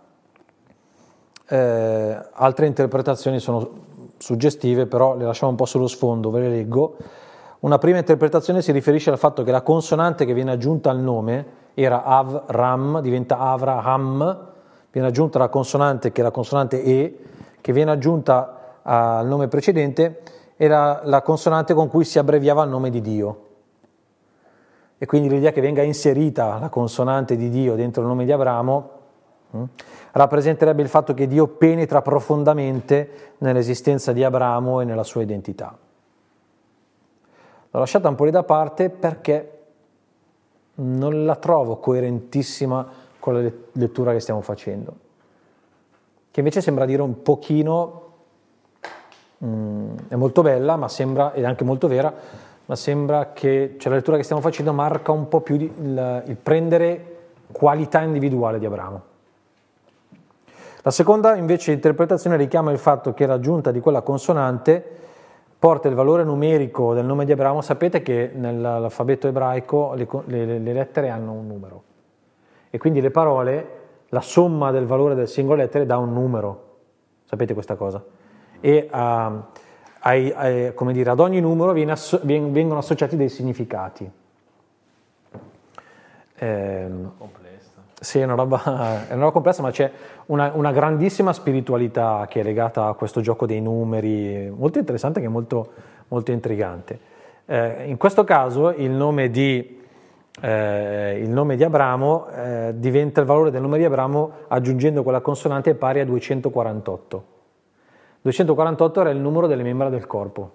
[1.49, 3.86] eh, altre interpretazioni, sono
[4.19, 6.97] suggestive, però le lasciamo un po' sullo sfondo, ve le leggo.
[7.61, 11.47] Una prima interpretazione si riferisce al fatto che la consonante che viene aggiunta al nome
[11.75, 14.47] era Avram, diventa Avraham,
[14.91, 17.19] viene aggiunta la consonante che è la consonante E,
[17.61, 20.23] che viene aggiunta al nome precedente,
[20.57, 23.41] era la consonante con cui si abbreviava il nome di Dio.
[24.99, 28.96] E quindi l'idea che venga inserita la consonante di Dio dentro il nome di Abramo
[30.13, 35.77] rappresenterebbe il fatto che Dio penetra profondamente nell'esistenza di Abramo e nella sua identità.
[37.71, 39.53] L'ho lasciata un po' lì da parte perché
[40.77, 42.87] non la trovo coerentissima
[43.19, 44.95] con la lettura che stiamo facendo,
[46.31, 48.03] che invece sembra dire un pochino,
[49.45, 52.13] mm, è molto bella, ma sembra, ed anche molto vera,
[52.67, 56.37] ma sembra che cioè, la lettura che stiamo facendo marca un po' più il, il
[56.37, 57.17] prendere
[57.53, 59.15] qualità individuale di Abramo.
[60.87, 64.81] La seconda invece interpretazione richiama il fatto che l'aggiunta di quella consonante
[65.59, 67.61] porta il valore numerico del nome di Abramo.
[67.61, 71.83] Sapete che nell'alfabeto ebraico le, le, le lettere hanno un numero
[72.71, 73.71] e quindi le parole,
[74.11, 76.77] la somma del valore delle singole lettere dà un numero.
[77.25, 78.05] Sapete questa cosa?
[78.61, 84.09] E uh, ai, ai, dire, ad ogni numero asso- vengono associati dei significati.
[86.37, 86.89] Eh,
[87.99, 88.63] sì, è una, roba,
[89.09, 89.91] è una roba complessa, ma c'è
[90.27, 95.27] una, una, grandissima spiritualità che è legata a questo gioco dei numeri, molto interessante che
[95.27, 95.73] è molto,
[96.09, 96.99] molto intrigante.
[97.47, 99.81] Eh, in questo caso il nome di,
[100.43, 105.21] eh, il nome di Abramo eh, diventa il valore del nome di Abramo aggiungendo quella
[105.21, 107.25] consonante pari a 248.
[108.21, 110.53] 248 era il numero delle membra del corpo,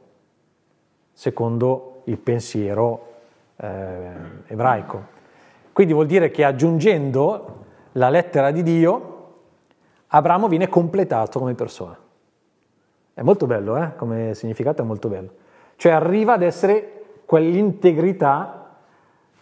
[1.12, 3.08] secondo il pensiero
[3.56, 4.10] eh,
[4.46, 5.20] ebraico.
[5.74, 7.60] Quindi vuol dire che aggiungendo
[7.94, 9.12] la lettera di Dio,
[10.08, 11.98] Abramo viene completato come persona.
[13.14, 13.96] È molto bello, eh?
[13.96, 15.30] come significato è molto bello.
[15.76, 18.70] Cioè arriva ad essere quell'integrità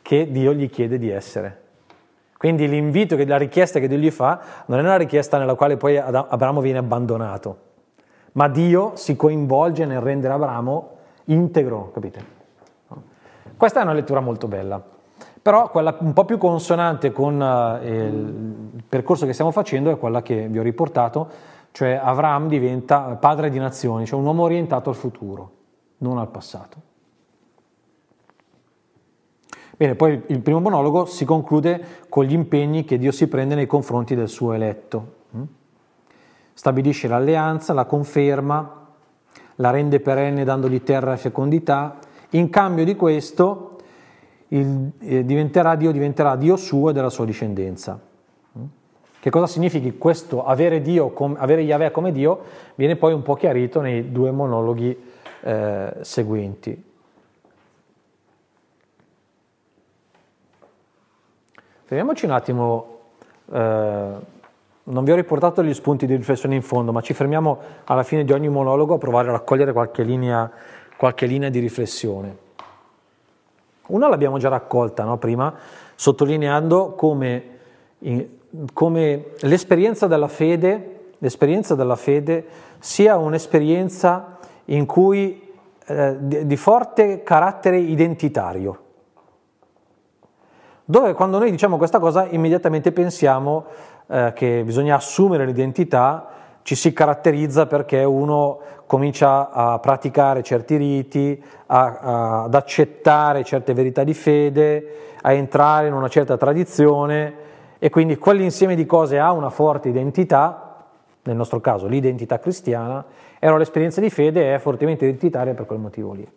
[0.01, 1.61] che Dio gli chiede di essere.
[2.37, 5.97] Quindi l'invito, la richiesta che Dio gli fa, non è una richiesta nella quale poi
[5.97, 7.57] Abramo viene abbandonato,
[8.33, 12.37] ma Dio si coinvolge nel rendere Abramo integro, capite?
[13.57, 14.81] Questa è una lettura molto bella.
[15.49, 20.21] Però quella un po' più consonante con uh, il percorso che stiamo facendo è quella
[20.21, 21.27] che vi ho riportato,
[21.71, 25.51] cioè Avram diventa padre di nazioni, cioè un uomo orientato al futuro,
[25.97, 26.77] non al passato.
[29.75, 33.65] Bene, poi il primo monologo si conclude con gli impegni che Dio si prende nei
[33.65, 35.13] confronti del suo eletto.
[35.35, 35.43] Mm?
[36.53, 38.85] Stabilisce l'alleanza, la conferma,
[39.55, 41.97] la rende perenne dandogli terra e fecondità.
[42.33, 43.68] In cambio di questo
[44.49, 47.99] il, eh, diventerà Dio, diventerà Dio suo e della sua discendenza.
[49.21, 52.39] Che cosa significa questo avere, Dio, avere Yahweh come Dio
[52.75, 54.97] viene poi un po' chiarito nei due monologhi
[55.41, 56.83] eh, seguenti.
[61.83, 62.99] Fermiamoci un attimo
[63.51, 64.13] eh,
[64.83, 68.23] non vi ho riportato gli spunti di riflessione in fondo, ma ci fermiamo alla fine
[68.23, 70.49] di ogni monologo a provare a raccogliere qualche linea,
[70.97, 72.47] qualche linea di riflessione.
[73.89, 75.53] Una l'abbiamo già raccolta no, prima,
[75.95, 77.43] sottolineando come,
[78.73, 82.45] come l'esperienza, della fede, l'esperienza della fede
[82.79, 85.53] sia un'esperienza in cui,
[85.85, 88.87] eh, di, forte carattere identitario
[90.89, 93.65] dove quando noi diciamo questa cosa immediatamente pensiamo
[94.07, 96.27] eh, che bisogna assumere l'identità,
[96.63, 103.73] ci si caratterizza perché uno comincia a praticare certi riti, a, a, ad accettare certe
[103.73, 107.47] verità di fede, a entrare in una certa tradizione
[107.79, 110.85] e quindi quell'insieme di cose ha una forte identità,
[111.23, 113.05] nel nostro caso l'identità cristiana,
[113.39, 116.27] e allora l'esperienza di fede è fortemente identitaria per quel motivo lì.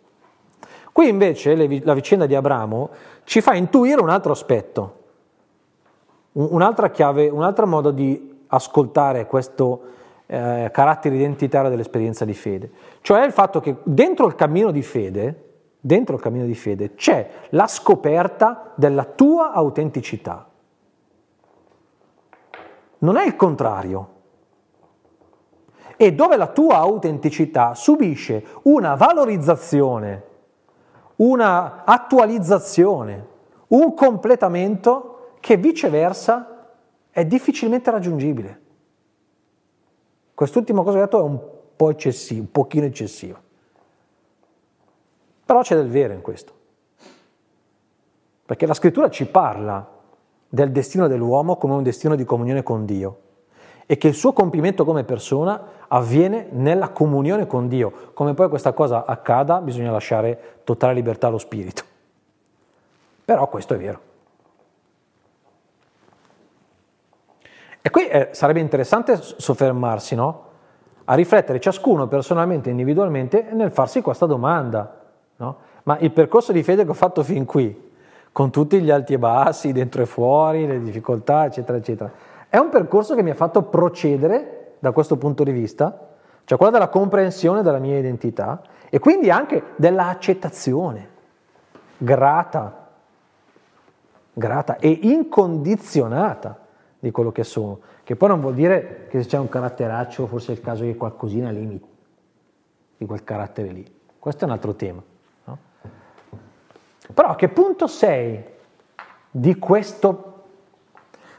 [0.91, 2.89] Qui invece la vicenda di Abramo
[3.23, 4.97] ci fa intuire un altro aspetto,
[6.33, 9.81] un'altra chiave, un altro modo di ascoltare questo
[10.33, 15.51] eh, carattere identitario dell'esperienza di fede, cioè il fatto che dentro il cammino di fede,
[15.79, 20.47] dentro il cammino di fede c'è la scoperta della tua autenticità.
[22.99, 24.09] Non è il contrario.
[25.95, 30.31] E dove la tua autenticità subisce una valorizzazione
[31.17, 33.27] una attualizzazione,
[33.69, 36.67] un completamento che viceversa
[37.11, 38.61] è difficilmente raggiungibile.
[40.33, 41.39] Quest'ultima cosa che ho detto è un
[41.75, 43.39] po' eccessivo, un pochino eccessiva.
[45.45, 46.53] Però c'è del vero in questo.
[48.45, 49.87] Perché la scrittura ci parla
[50.49, 53.19] del destino dell'uomo come un destino di comunione con Dio
[53.85, 58.11] e che il suo compimento come persona avviene nella comunione con Dio.
[58.13, 61.83] Come poi questa cosa accada bisogna lasciare totale libertà allo spirito.
[63.25, 64.12] Però questo è vero.
[67.85, 70.51] E qui eh, sarebbe interessante soffermarsi, no?
[71.03, 75.01] A riflettere ciascuno personalmente, individualmente, nel farsi questa domanda.
[75.35, 75.57] No?
[75.83, 77.91] Ma il percorso di fede che ho fatto fin qui,
[78.31, 82.09] con tutti gli alti e bassi, dentro e fuori, le difficoltà, eccetera, eccetera,
[82.47, 86.07] è un percorso che mi ha fatto procedere da questo punto di vista,
[86.45, 91.09] cioè quello della comprensione della mia identità e quindi anche dell'accettazione
[91.97, 92.87] grata,
[94.31, 96.61] grata e incondizionata
[97.03, 100.53] di quello che sono, che poi non vuol dire che se c'è un caratteraccio forse
[100.53, 101.85] è il caso che qualcosina limiti
[102.95, 103.85] di quel carattere lì.
[104.17, 105.03] Questo è un altro tema.
[105.43, 105.57] No?
[107.13, 108.41] Però a che punto sei
[109.29, 110.31] di questo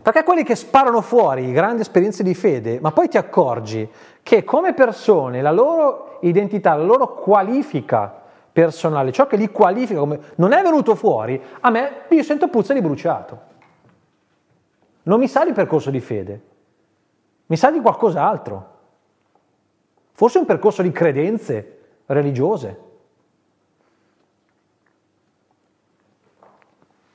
[0.03, 3.89] perché quelli che sparano fuori grandi esperienze di fede, ma poi ti accorgi
[4.23, 8.21] che come persone la loro identità, la loro qualifica
[8.53, 12.75] personale, ciò che li qualifica come non è venuto fuori, a me io sento puzza
[12.75, 13.53] di bruciato.
[15.05, 16.43] Non mi sa di percorso di fede,
[17.47, 18.73] mi sa di qualcos'altro.
[20.13, 22.81] Forse un percorso di credenze religiose.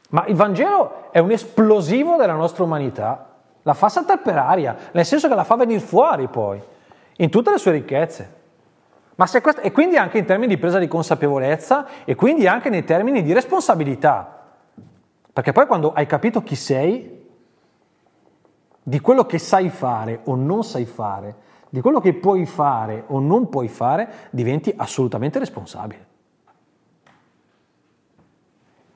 [0.10, 3.28] Ma il Vangelo è un esplosivo della nostra umanità,
[3.62, 6.62] la fa saltare per aria, nel senso che la fa venire fuori poi,
[7.18, 8.38] in tutte le sue ricchezze.
[9.16, 13.22] Questo, e quindi anche in termini di presa di consapevolezza e quindi anche nei termini
[13.22, 14.46] di responsabilità.
[15.32, 17.19] Perché poi quando hai capito chi sei,
[18.90, 23.20] di quello che sai fare o non sai fare, di quello che puoi fare o
[23.20, 26.08] non puoi fare, diventi assolutamente responsabile.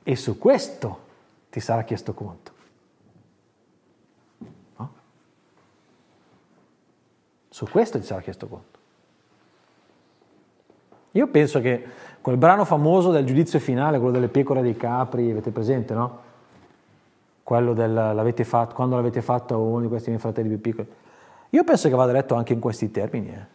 [0.01, 0.99] E su questo
[1.51, 2.51] ti sarà chiesto conto.
[7.49, 8.79] Su questo ti sarà chiesto conto.
[11.11, 11.85] Io penso che
[12.19, 16.31] quel brano famoso del giudizio finale, quello delle pecore dei capri, avete presente, no?
[17.43, 20.87] Quello del l'avete fatto, quando l'avete fatto a uno di questi miei fratelli più piccoli.
[21.49, 23.27] Io penso che vada letto anche in questi termini.
[23.29, 23.45] Eh.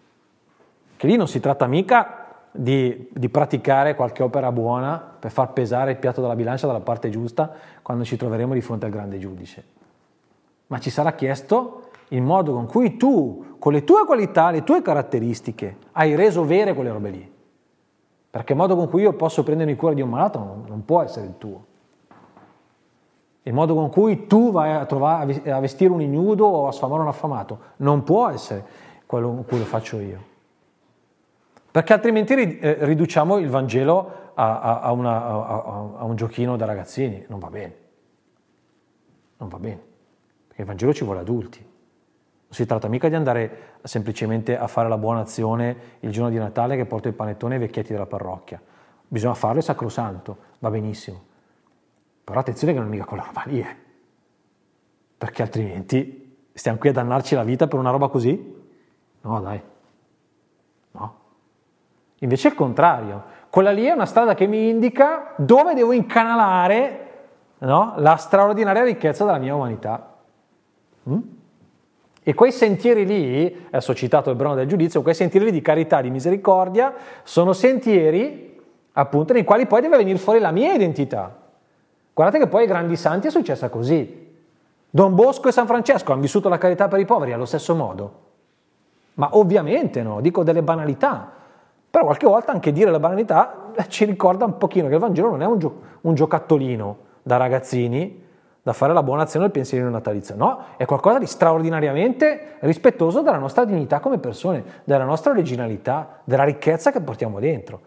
[0.97, 5.93] Che lì non si tratta mica di, di, praticare qualche opera buona per far pesare
[5.93, 9.65] il piatto della bilancia dalla parte giusta quando ci troveremo di fronte al grande giudice.
[10.69, 14.83] Ma ci sarà chiesto il modo con cui tu, con le tue qualità, le tue
[14.83, 17.33] caratteristiche, hai reso vere quelle robe lì.
[18.31, 21.03] Perché il modo con cui io posso prendermi cura di un malato non, non può
[21.03, 21.65] essere il tuo.
[23.43, 27.03] Il modo con cui tu vai a, trovare, a vestire un ignudo o a sfamare
[27.03, 27.59] un affamato.
[27.77, 28.65] Non può essere
[29.07, 30.37] quello con cui lo faccio io.
[31.71, 37.39] Perché altrimenti eh, riduciamo il Vangelo a, a, una, a, un giochino da ragazzini, non
[37.39, 37.75] va bene,
[39.37, 39.81] non va bene,
[40.47, 44.89] perché il Vangelo ci vuole adulti, non si tratta mica di andare semplicemente a fare
[44.89, 48.61] la buona azione il giorno di Natale che porta il panettone ai vecchietti della parrocchia,
[49.07, 51.21] bisogna farlo è sacrosanto, va benissimo,
[52.29, 53.77] però attenzione che non è mica quella roba lì, eh.
[55.17, 56.27] perché altrimenti
[56.59, 58.57] Stiamo qui a dannarci la vita per una roba così?
[59.21, 59.63] No, dai.
[60.91, 61.15] No.
[62.19, 63.23] Invece è il contrario.
[63.49, 67.11] Quella lì è una strada che mi indica dove devo incanalare
[67.59, 67.95] no?
[67.99, 70.17] la straordinaria ricchezza della mia umanità.
[71.09, 71.21] Mm?
[72.25, 75.63] E quei sentieri lì, adesso ho citato il brano del giudizio, quei sentieri lì di
[75.63, 78.61] carità, di misericordia, sono sentieri
[78.95, 81.48] appunto nei quali poi deve venire fuori la mia identità.
[82.19, 84.27] Guardate che poi ai grandi santi è successa così.
[84.91, 88.13] Don Bosco e San Francesco hanno vissuto la carità per i poveri allo stesso modo.
[89.15, 91.31] Ma ovviamente no, dico delle banalità.
[91.89, 95.43] Però qualche volta anche dire la banalità ci ricorda un pochino che il Vangelo non
[95.43, 98.27] è un, gio- un giocattolino da ragazzini
[98.65, 103.39] da fare la buona azione del pensierino natalizio, no, è qualcosa di straordinariamente rispettoso della
[103.39, 107.81] nostra dignità come persone, della nostra originalità, della ricchezza che portiamo dentro.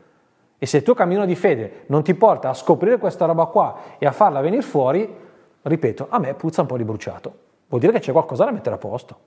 [0.64, 3.76] E se il tuo cammino di fede non ti porta a scoprire questa roba qua
[3.97, 5.12] e a farla venire fuori,
[5.59, 7.34] ripeto, a me puzza un po' di bruciato.
[7.68, 9.18] Vuol dire che c'è qualcosa da mettere a posto.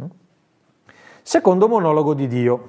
[0.00, 0.06] Mm?
[1.20, 2.68] Secondo monologo di Dio.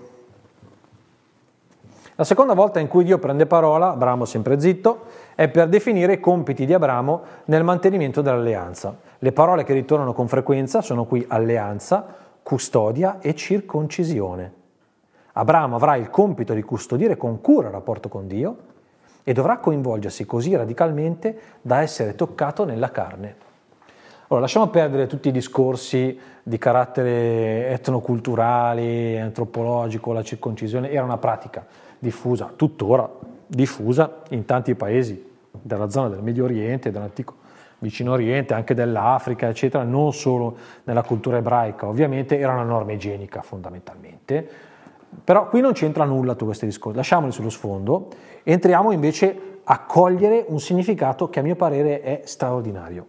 [2.15, 5.05] La seconda volta in cui Dio prende parola, Abramo sempre zitto,
[5.35, 8.97] è per definire i compiti di Abramo nel mantenimento dell'alleanza.
[9.19, 12.05] Le parole che ritornano con frequenza sono qui alleanza,
[12.43, 14.62] custodia e circoncisione.
[15.33, 18.57] Abramo avrà il compito di custodire con cura il rapporto con Dio
[19.23, 23.35] e dovrà coinvolgersi così radicalmente da essere toccato nella carne.
[24.27, 30.91] Allora, lasciamo perdere tutti i discorsi di carattere etnoculturale, antropologico, la circoncisione.
[30.91, 31.65] Era una pratica
[31.97, 33.09] diffusa, tuttora
[33.47, 37.41] diffusa in tanti paesi della zona del Medio Oriente, dell'antico
[37.79, 40.55] vicino Oriente, anche dell'Africa, eccetera, non solo
[40.85, 44.49] nella cultura ebraica, ovviamente era una norma igienica fondamentalmente,
[45.23, 48.09] però qui non c'entra nulla tutto questo discorso, lasciamoli sullo sfondo,
[48.43, 53.07] entriamo invece a cogliere un significato che a mio parere è straordinario.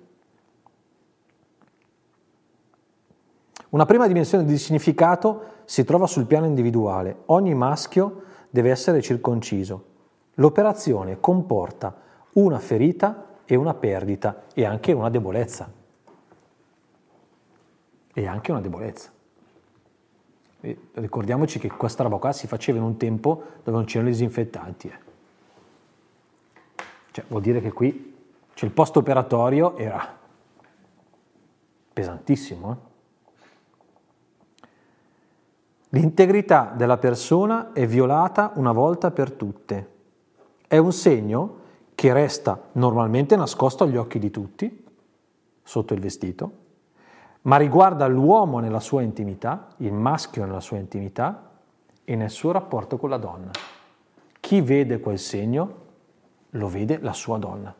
[3.71, 7.23] Una prima dimensione di significato si trova sul piano individuale.
[7.27, 9.85] Ogni maschio deve essere circonciso.
[10.35, 11.97] L'operazione comporta
[12.35, 15.69] una ferita e una perdita e anche una debolezza.
[18.13, 19.11] E anche una debolezza.
[20.95, 24.89] Ricordiamoci che questa roba qua si faceva in un tempo dove non c'erano i disinfettanti.
[24.89, 24.99] Eh.
[27.11, 28.15] Cioè, vuol dire che qui
[28.55, 30.17] cioè, il post operatorio era
[31.93, 32.73] pesantissimo.
[32.73, 32.93] Eh?
[35.91, 39.93] L'integrità della persona è violata una volta per tutte.
[40.67, 41.63] È un segno
[41.95, 44.85] che resta normalmente nascosto agli occhi di tutti,
[45.63, 46.63] sotto il vestito,
[47.45, 51.51] ma riguarda l'uomo nella sua intimità, il maschio nella sua intimità
[52.05, 53.51] e nel suo rapporto con la donna.
[54.41, 55.83] Chi vede quel segno
[56.51, 57.75] lo vede la sua donna.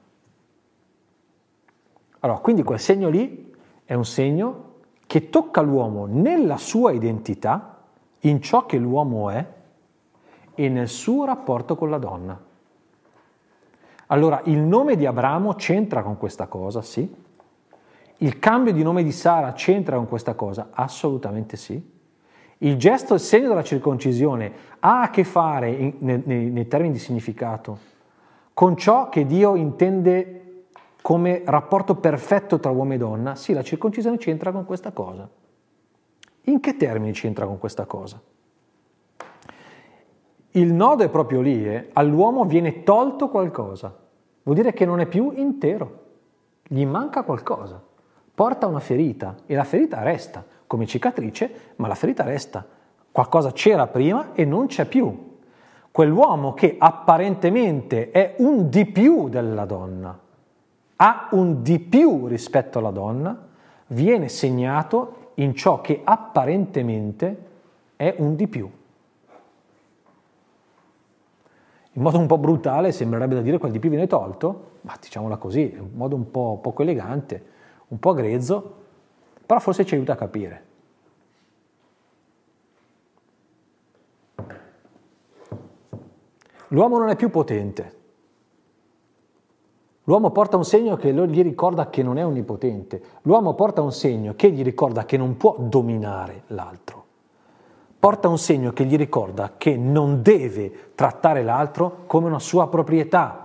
[2.21, 3.55] Allora, quindi quel segno lì
[3.85, 4.73] è un segno
[5.07, 7.83] che tocca l'uomo nella sua identità,
[8.21, 9.47] in ciò che l'uomo è
[10.55, 12.39] e nel suo rapporto con la donna.
[14.09, 17.23] Allora, il nome di Abramo c'entra con questa cosa, sì?
[18.19, 20.69] Il cambio di nome di Sara c'entra con questa cosa?
[20.73, 21.93] Assolutamente sì.
[22.59, 26.99] Il gesto, il segno della circoncisione ha a che fare, in, nei, nei termini di
[26.99, 27.79] significato,
[28.55, 30.45] con ciò che Dio intende
[31.03, 33.35] come rapporto perfetto tra uomo e donna?
[33.35, 35.29] Sì, la circoncisione c'entra con questa cosa.
[36.45, 38.21] In che termini c'entra con questa cosa?
[40.53, 41.91] Il nodo è proprio lì, eh?
[41.95, 43.95] all'uomo viene tolto qualcosa,
[44.45, 46.03] vuol dire che non è più intero,
[46.63, 47.83] gli manca qualcosa,
[48.35, 52.67] porta una ferita e la ferita resta come cicatrice, ma la ferita resta.
[53.13, 55.33] Qualcosa c'era prima e non c'è più.
[55.91, 60.19] Quell'uomo che apparentemente è un di più della donna,
[60.97, 63.47] ha un di più rispetto alla donna,
[63.89, 67.47] viene segnato in ciò che apparentemente
[67.95, 68.69] è un di più.
[71.97, 75.37] In modo un po' brutale sembrerebbe da dire quel di più viene tolto, ma diciamola
[75.37, 77.53] così, in modo un po' poco elegante,
[77.89, 78.75] un po' grezzo,
[79.45, 80.65] però forse ci aiuta a capire.
[86.69, 88.03] L'uomo non è più potente,
[90.07, 93.01] L'uomo porta un segno che gli ricorda che non è onnipotente.
[93.23, 97.05] L'uomo porta un segno che gli ricorda che non può dominare l'altro.
[97.99, 103.44] Porta un segno che gli ricorda che non deve trattare l'altro come una sua proprietà.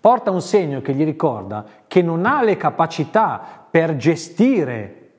[0.00, 5.10] Porta un segno che gli ricorda che non ha le capacità per gestire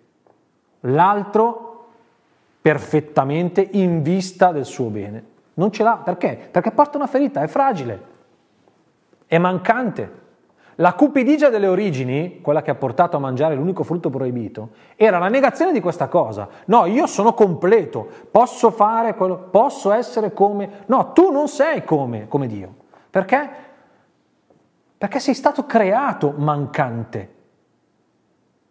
[0.82, 1.67] l'altro
[2.61, 5.23] perfettamente in vista del suo bene.
[5.53, 6.49] Non ce l'ha perché?
[6.49, 8.03] Perché porta una ferita, è fragile,
[9.27, 10.19] è mancante
[10.82, 15.27] La cupidigia delle origini, quella che ha portato a mangiare l'unico frutto proibito, era la
[15.27, 16.47] negazione di questa cosa.
[16.65, 20.84] No, io sono completo, posso fare quello, posso essere come...
[20.88, 22.73] No, tu non sei come, come Dio.
[23.11, 23.49] Perché?
[25.02, 27.34] Perché sei stato creato mancante.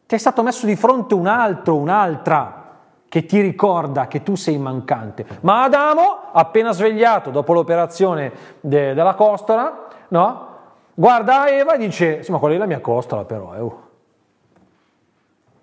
[0.06, 2.68] Ti è stato messo di fronte un altro, un'altra
[3.08, 5.26] che ti ricorda che tu sei mancante.
[5.40, 10.48] Ma Adamo, appena svegliato dopo l'operazione de- della costola, no?
[10.94, 13.60] guarda Eva e dice, sì ma quella è la mia costola però, eh.
[13.60, 13.88] Oh.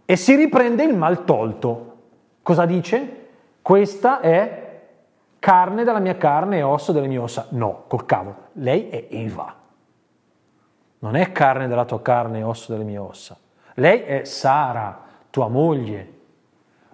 [0.03, 1.95] e si riprende il mal tolto.
[2.43, 3.27] Cosa dice?
[3.61, 4.81] Questa è
[5.39, 7.45] carne della mia carne e osso delle mie ossa.
[7.51, 9.57] No, col cavolo, lei è Eva.
[10.99, 13.37] Non è carne della tua carne e osso delle mie ossa.
[13.75, 16.13] Lei è Sara, tua moglie,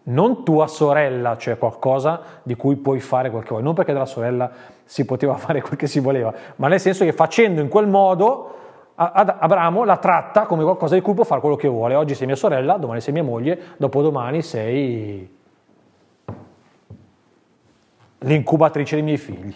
[0.04, 4.06] non tua sorella, cioè qualcosa di cui puoi fare quel che vuoi, non perché della
[4.06, 4.52] sorella
[4.84, 8.62] si poteva fare quel che si voleva, ma nel senso che facendo in quel modo
[8.96, 11.96] Abramo la tratta come qualcosa di cui può fare quello che vuole.
[11.96, 15.36] Oggi sei mia sorella, domani sei mia moglie, dopodomani sei
[18.20, 19.56] l'incubatrice dei miei figli.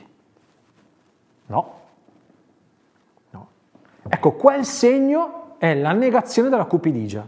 [1.46, 1.77] No.
[4.10, 7.28] Ecco, quel segno è la negazione della cupidigia.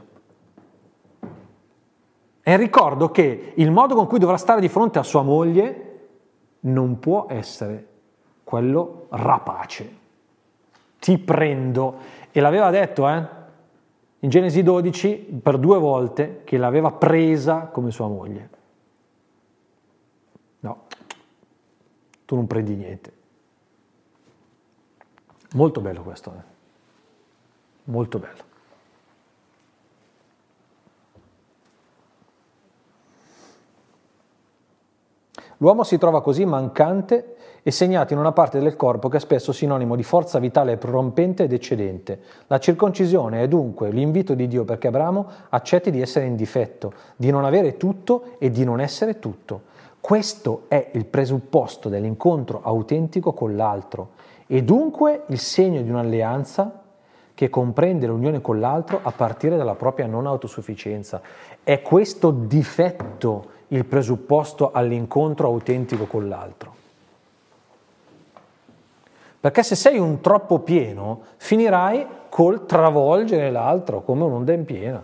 [2.44, 5.86] Il ricordo che il modo con cui dovrà stare di fronte a sua moglie
[6.62, 7.88] non può essere
[8.44, 9.98] quello rapace.
[11.00, 11.98] Ti prendo.
[12.32, 13.38] E l'aveva detto, eh?
[14.22, 18.50] In Genesi 12, per due volte, che l'aveva presa come sua moglie.
[20.62, 20.86] No,
[22.26, 23.14] tu non prendi niente.
[25.54, 26.49] Molto bello questo, eh?
[27.90, 28.48] Molto bello.
[35.58, 39.52] L'uomo si trova così mancante e segnato in una parte del corpo che è spesso
[39.52, 42.22] sinonimo di forza vitale prorompente ed eccedente.
[42.48, 47.30] La circoncisione è dunque l'invito di Dio perché Abramo accetti di essere in difetto, di
[47.30, 49.64] non avere tutto e di non essere tutto.
[50.00, 54.12] Questo è il presupposto dell'incontro autentico con l'altro
[54.48, 56.84] e dunque il segno di un'alleanza
[57.40, 61.22] che comprende l'unione con l'altro a partire dalla propria non autosufficienza.
[61.64, 66.74] È questo difetto il presupposto all'incontro autentico con l'altro.
[69.40, 75.02] Perché se sei un troppo pieno, finirai col travolgere l'altro come un'onda in piena.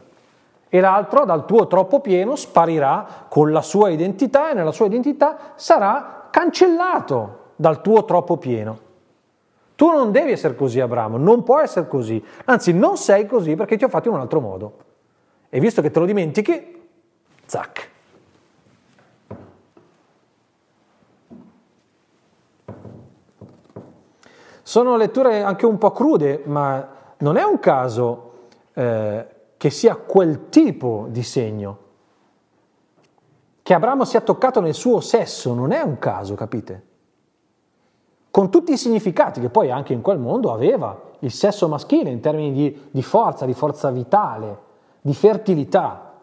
[0.67, 5.53] E l'altro dal tuo troppo pieno sparirà con la sua identità e nella sua identità
[5.55, 8.84] sarà cancellato dal tuo troppo pieno.
[9.75, 12.23] Tu non devi essere così, Abramo, non puoi essere così.
[12.45, 14.77] Anzi, non sei così perché ti ho fatto in un altro modo.
[15.49, 16.87] E visto che te lo dimentichi,
[17.45, 17.89] zac.
[24.61, 30.49] Sono letture anche un po' crude, ma non è un caso eh, che sia quel
[30.49, 31.77] tipo di segno.
[33.61, 36.83] Che Abramo sia toccato nel suo sesso non è un caso, capite?
[38.35, 42.19] Con tutti i significati che poi anche in quel mondo aveva il sesso maschile in
[42.19, 44.57] termini di, di forza, di forza vitale,
[44.99, 46.15] di fertilità.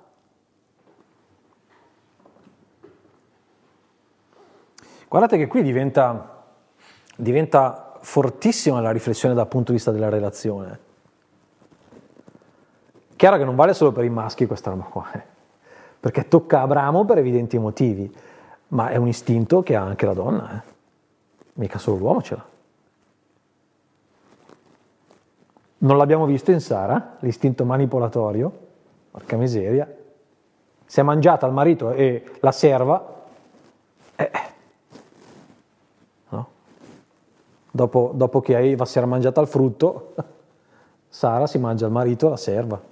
[5.09, 6.45] Guardate che qui diventa,
[7.17, 10.79] diventa fortissima la riflessione dal punto di vista della relazione.
[13.17, 15.23] Chiaro che non vale solo per i maschi questa roba qua, eh?
[15.99, 18.15] perché tocca Abramo per evidenti motivi,
[18.69, 20.72] ma è un istinto che ha anche la donna, eh?
[21.55, 22.47] Mica solo l'uomo ce l'ha.
[25.79, 28.53] Non l'abbiamo visto in Sara, l'istinto manipolatorio,
[29.11, 29.93] porca miseria,
[30.87, 33.25] si è mangiata il marito e la serva,
[34.17, 34.31] eh,
[37.75, 40.15] Dopo, dopo che Eva si era mangiata il frutto,
[41.09, 42.92] Sara si mangia il marito e la serva.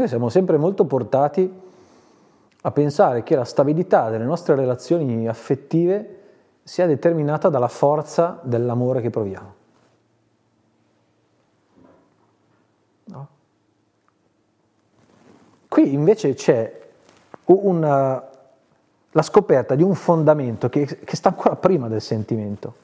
[0.00, 1.60] Noi siamo sempre molto portati
[2.62, 6.20] a pensare che la stabilità delle nostre relazioni affettive
[6.62, 9.54] sia determinata dalla forza dell'amore che proviamo.
[15.68, 16.80] Qui invece c'è
[17.44, 18.26] una,
[19.10, 22.74] la scoperta di un fondamento che, che sta ancora prima del sentimento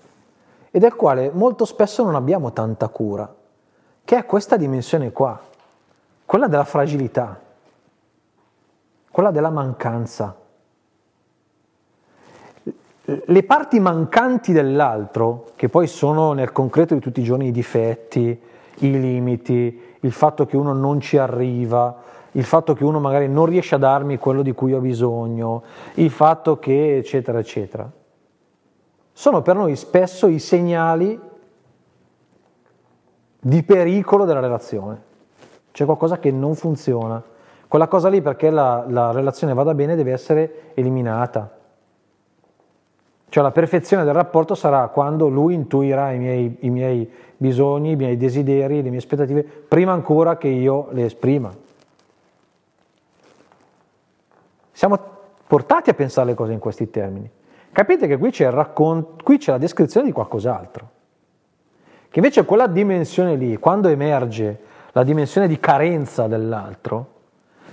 [0.71, 3.35] e del quale molto spesso non abbiamo tanta cura,
[4.05, 5.55] che è questa dimensione qua,
[6.27, 7.41] quella della fragilità,
[9.11, 10.37] quella della mancanza.
[13.05, 18.39] Le parti mancanti dell'altro, che poi sono nel concreto di tutti i giorni i difetti,
[18.79, 22.03] i limiti, il fatto che uno non ci arriva,
[22.33, 25.63] il fatto che uno magari non riesce a darmi quello di cui ho bisogno,
[25.95, 27.91] il fatto che eccetera eccetera,
[29.13, 31.19] sono per noi spesso i segnali
[33.39, 35.06] di pericolo della relazione.
[35.77, 37.23] C'è qualcosa che non funziona.
[37.69, 41.55] Quella cosa lì perché la, la relazione vada bene deve essere eliminata.
[43.29, 47.97] Cioè la perfezione del rapporto sarà quando lui intuirà i miei, i miei bisogni, i
[47.97, 51.55] miei desideri, le mie aspettative, prima ancora che io le esprima.
[54.73, 54.99] Siamo
[55.47, 57.31] portati a pensare le cose in questi termini.
[57.71, 60.89] Capite che qui c'è, raccon- qui c'è la descrizione di qualcos'altro.
[62.09, 64.65] Che invece quella dimensione lì, quando emerge
[64.97, 67.13] la dimensione di carenza dell'altro,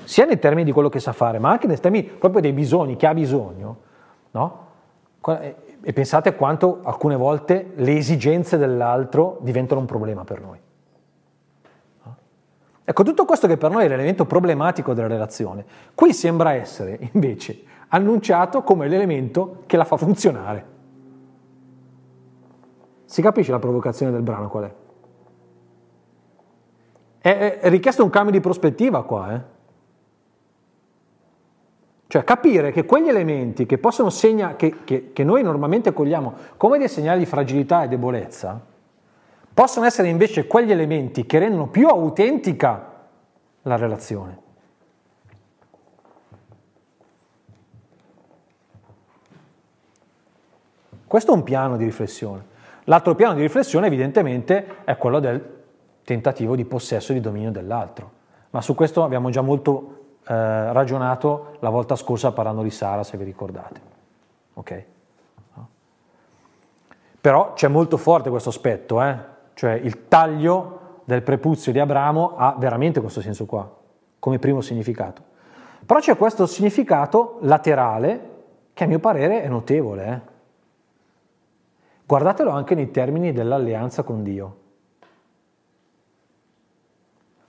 [0.03, 2.97] sia nei termini di quello che sa fare, ma anche nei termini proprio dei bisogni,
[2.97, 3.77] che ha bisogno,
[4.31, 4.67] no?
[5.25, 10.59] E pensate quanto alcune volte le esigenze dell'altro diventano un problema per noi.
[12.83, 15.63] Ecco, tutto questo che per noi è l'elemento problematico della relazione,
[15.95, 20.65] qui sembra essere invece annunciato come l'elemento che la fa funzionare.
[23.05, 24.81] Si capisce la provocazione del brano qual è?
[27.23, 29.41] È, richiesto un cambio di prospettiva qua, eh?
[32.07, 36.77] Cioè capire che quegli elementi che, possono segna, che, che, che noi normalmente cogliamo come
[36.77, 38.59] dei segnali di fragilità e debolezza,
[39.53, 42.91] possono essere invece quegli elementi che rendono più autentica
[43.61, 44.41] la relazione.
[51.07, 52.43] Questo è un piano di riflessione.
[52.83, 55.61] L'altro piano di riflessione evidentemente è quello del
[56.03, 58.11] tentativo di possesso e di dominio dell'altro,
[58.51, 63.17] ma su questo abbiamo già molto eh, ragionato la volta scorsa parlando di Sara, se
[63.17, 63.81] vi ricordate.
[64.53, 64.85] Ok?
[65.55, 65.67] No?
[67.19, 69.17] Però c'è molto forte questo aspetto, eh?
[69.53, 73.69] cioè il taglio del prepuzio di Abramo ha veramente questo senso qua,
[74.19, 75.31] come primo significato.
[75.85, 78.31] Però c'è questo significato laterale
[78.73, 80.05] che a mio parere è notevole.
[80.05, 80.31] Eh?
[82.05, 84.61] Guardatelo anche nei termini dell'alleanza con Dio.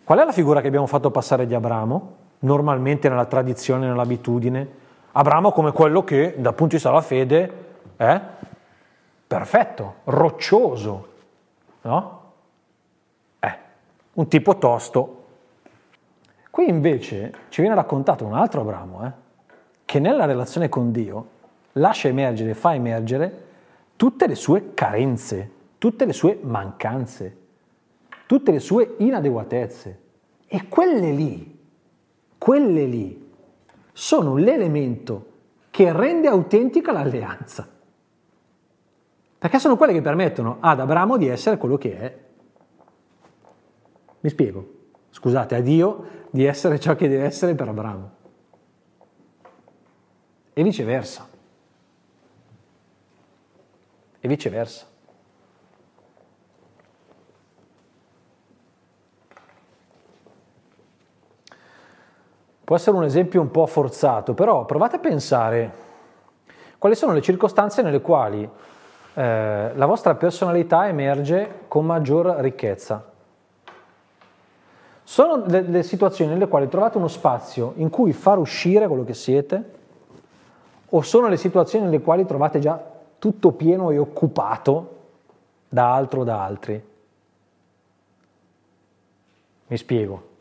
[0.05, 2.23] Qual è la figura che abbiamo fatto passare di Abramo?
[2.45, 4.83] normalmente nella tradizione, nell'abitudine.
[5.13, 7.53] Abramo come quello che dal punto di vista della fede
[7.97, 8.21] è
[9.27, 11.09] perfetto, roccioso,
[11.83, 12.23] no?
[13.39, 13.59] È
[14.15, 15.23] un tipo tosto.
[16.51, 19.13] Qui invece ci viene raccontato un altro Abramo, eh,
[19.85, 21.29] che nella relazione con Dio
[21.73, 23.43] lascia emergere, fa emergere
[23.97, 27.37] tutte le sue carenze, tutte le sue mancanze,
[28.35, 30.01] tutte le sue inadeguatezze.
[30.47, 31.55] E quelle lì
[32.45, 33.33] quelle lì
[33.95, 35.33] sono l'elemento
[35.71, 37.67] che rende autentica l'alleanza.
[39.39, 42.19] Perché sono quelle che permettono ad Abramo di essere quello che è.
[44.21, 44.73] Mi spiego.
[45.09, 48.11] Scusate, a Dio di essere ciò che deve essere per Abramo.
[50.53, 51.27] E viceversa.
[54.21, 54.87] E viceversa.
[62.65, 65.73] Può essere un esempio un po' forzato, però provate a pensare
[66.79, 68.49] quali sono le circostanze nelle quali
[69.15, 73.13] eh, la vostra personalità emerge con maggior ricchezza.
[75.03, 79.13] Sono le, le situazioni nelle quali trovate uno spazio in cui far uscire quello che
[79.13, 79.73] siete
[80.89, 82.83] o sono le situazioni nelle quali trovate già
[83.19, 84.97] tutto pieno e occupato
[85.69, 86.83] da altro o da altri?
[89.67, 90.33] Mi spiego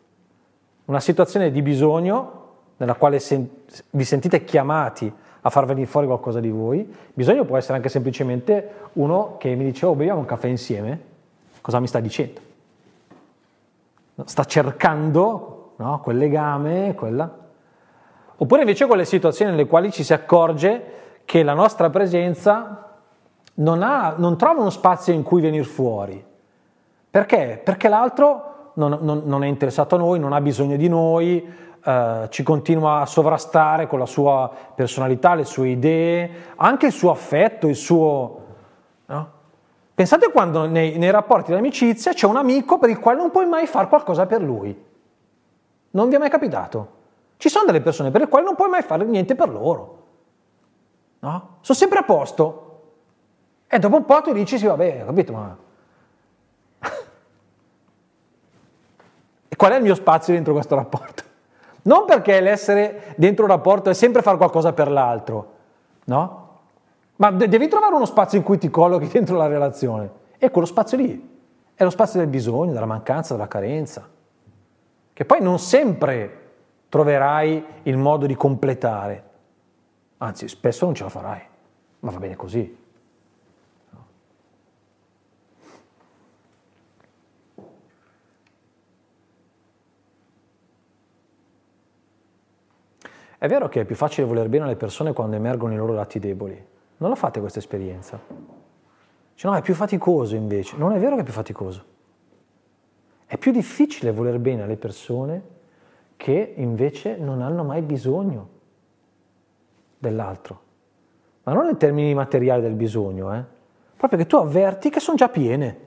[0.86, 2.42] una situazione di bisogno
[2.78, 3.48] nella quale sen-
[3.92, 5.12] vi sentite chiamati
[5.46, 6.94] a far venire fuori qualcosa di voi.
[7.14, 11.12] Bisogno può essere anche semplicemente uno che mi dice, oh, beviamo un caffè insieme.
[11.62, 12.42] Cosa mi sta dicendo?
[14.26, 16.00] Sta cercando no?
[16.02, 17.42] quel legame, quella.
[18.36, 23.00] Oppure invece quelle situazioni nelle quali ci si accorge che la nostra presenza
[23.56, 26.24] non, ha, non trova uno spazio in cui venire fuori.
[27.10, 27.62] Perché?
[27.64, 31.46] Perché l'altro non, non, non, è interessato a noi, non ha bisogno di noi,
[31.84, 37.12] eh, ci continua a sovrastare con la sua personalità, le sue idee, anche il suo
[37.12, 38.42] affetto, il suo...
[39.06, 39.32] No?
[39.94, 43.46] Pensate quando nei, nei rapporti di amicizia c'è un amico per il quale non puoi
[43.46, 44.76] mai fare qualcosa per lui.
[45.92, 47.02] Non vi è mai capitato?
[47.38, 50.02] Ci sono delle persone per le quali non puoi mai fare niente per loro.
[51.20, 51.58] No?
[51.62, 52.70] Sono sempre a posto.
[53.68, 55.58] E dopo un po' tu dici, sì, vabbè, capito, ma
[59.54, 61.22] E qual è il mio spazio dentro questo rapporto?
[61.86, 65.54] Non perché l'essere dentro un rapporto è sempre fare qualcosa per l'altro,
[66.06, 66.62] no?
[67.18, 70.10] Ma devi trovare uno spazio in cui ti collochi dentro la relazione.
[70.40, 71.40] E quello spazio lì
[71.76, 74.10] è lo spazio del bisogno, della mancanza, della carenza.
[75.14, 76.42] Che poi non sempre
[76.90, 79.24] troverai il modo di completare.
[80.18, 81.42] Anzi, spesso non ce la farai,
[82.00, 82.76] ma va bene così.
[93.44, 96.18] È vero che è più facile voler bene alle persone quando emergono i loro lati
[96.18, 96.66] deboli.
[96.96, 98.18] Non la fate questa esperienza?
[99.36, 100.78] Cioè, no, è più faticoso invece.
[100.78, 101.84] Non è vero che è più faticoso.
[103.26, 105.44] È più difficile voler bene alle persone
[106.16, 108.48] che invece non hanno mai bisogno
[109.98, 110.62] dell'altro.
[111.44, 113.44] Ma non in termini materiali del bisogno, eh?
[113.98, 115.78] proprio che tu avverti che sono già piene.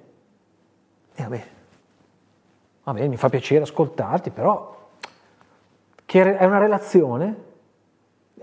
[1.15, 1.45] E vabbè,
[2.85, 4.75] vabbè, mi fa piacere ascoltarti, però
[6.05, 7.45] che è una relazione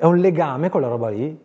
[0.04, 1.42] è un legame con la roba lì.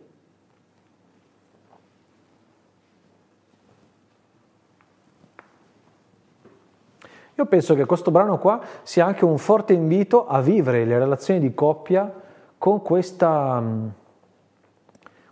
[7.35, 11.39] Io penso che questo brano qua sia anche un forte invito a vivere le relazioni
[11.39, 12.13] di coppia
[12.57, 13.63] con questa,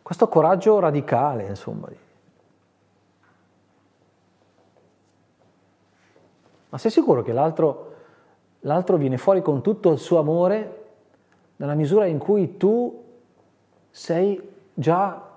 [0.01, 1.89] questo coraggio radicale, insomma.
[6.69, 7.93] Ma sei sicuro che l'altro,
[8.61, 10.86] l'altro viene fuori con tutto il suo amore
[11.57, 13.03] nella misura in cui tu
[13.98, 14.39] sei
[14.76, 15.28] già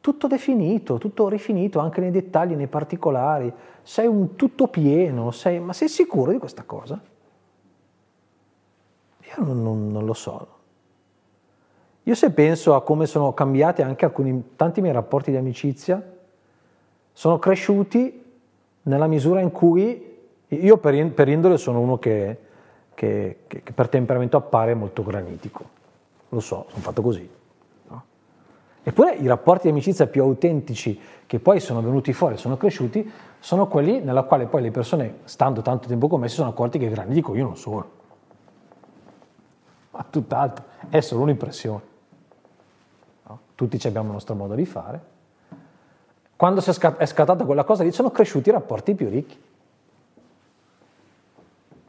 [0.00, 5.72] tutto definito, tutto rifinito anche nei dettagli, nei particolari, sei un tutto pieno, sei, ma
[5.72, 6.98] sei sicuro di questa cosa?
[9.22, 10.46] Io non, non, non lo so.
[12.04, 16.00] Io se penso a come sono cambiati anche alcuni, tanti miei rapporti di amicizia,
[17.12, 18.24] sono cresciuti
[18.82, 22.38] nella misura in cui io per, per indole sono uno che,
[22.94, 25.76] che, che, per temperamento appare molto granitico.
[26.28, 27.37] Lo so, sono fatto così.
[28.88, 33.68] Eppure i rapporti di amicizia più autentici che poi sono venuti fuori, sono cresciuti, sono
[33.68, 36.88] quelli nella quale poi le persone, stando tanto tempo con me, si sono accorti che
[36.88, 37.90] grandi dico io non sono.
[39.90, 41.82] Ma tutt'altro, è solo un'impressione.
[43.26, 43.38] No?
[43.54, 45.00] Tutti abbiamo il nostro modo di fare.
[46.34, 46.72] Quando è
[47.06, 49.38] scattata quella cosa lì, sono cresciuti i rapporti più ricchi.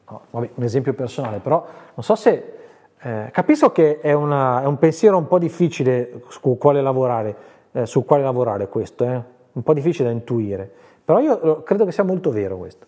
[0.09, 2.58] No, vabbè, un esempio personale, però non so se
[3.01, 7.35] eh, capisco che è, una, è, un pensiero un po' difficile su quale lavorare,
[7.71, 9.21] eh, su quale lavorare questo, eh?
[9.53, 10.69] un po' difficile da intuire,
[11.05, 12.85] però io credo che sia molto vero questo.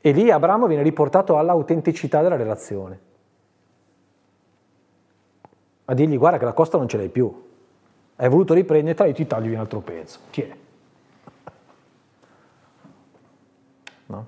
[0.00, 3.00] E lì Abramo viene riportato all'autenticità della relazione.
[5.86, 7.44] A dirgli guarda che la costa non ce l'hai più,
[8.14, 10.54] hai voluto riprendertela, io ti taglio un altro pezzo, tieni.
[14.06, 14.26] No?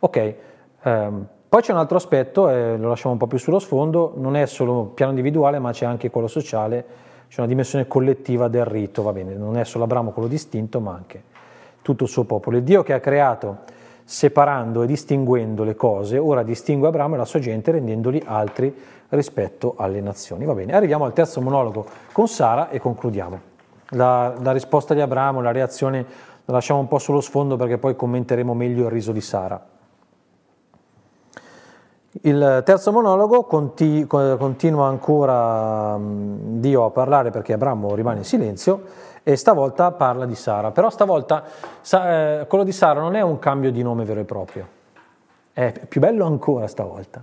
[0.00, 0.34] Ok,
[0.82, 4.36] Um, poi c'è un altro aspetto, eh, lo lasciamo un po' più sullo sfondo, non
[4.36, 6.84] è solo piano individuale, ma c'è anche quello sociale,
[7.28, 10.92] c'è una dimensione collettiva del rito, va bene, non è solo Abramo quello distinto, ma
[10.92, 11.22] anche
[11.80, 12.58] tutto il suo popolo.
[12.58, 13.60] Il Dio che ha creato
[14.04, 18.74] separando e distinguendo le cose, ora distingue Abramo e la sua gente rendendoli altri
[19.08, 20.44] rispetto alle nazioni.
[20.44, 23.40] Va bene, arriviamo al terzo monologo con Sara e concludiamo.
[23.92, 26.04] La, la risposta di Abramo, la reazione
[26.44, 29.76] la lasciamo un po' sullo sfondo perché poi commenteremo meglio il riso di Sara.
[32.10, 38.82] Il terzo monologo continua ancora Dio a parlare perché Abramo rimane in silenzio
[39.22, 40.70] e stavolta parla di Sara.
[40.70, 44.66] Però stavolta eh, quello di Sara non è un cambio di nome vero e proprio,
[45.52, 47.22] è più bello ancora stavolta.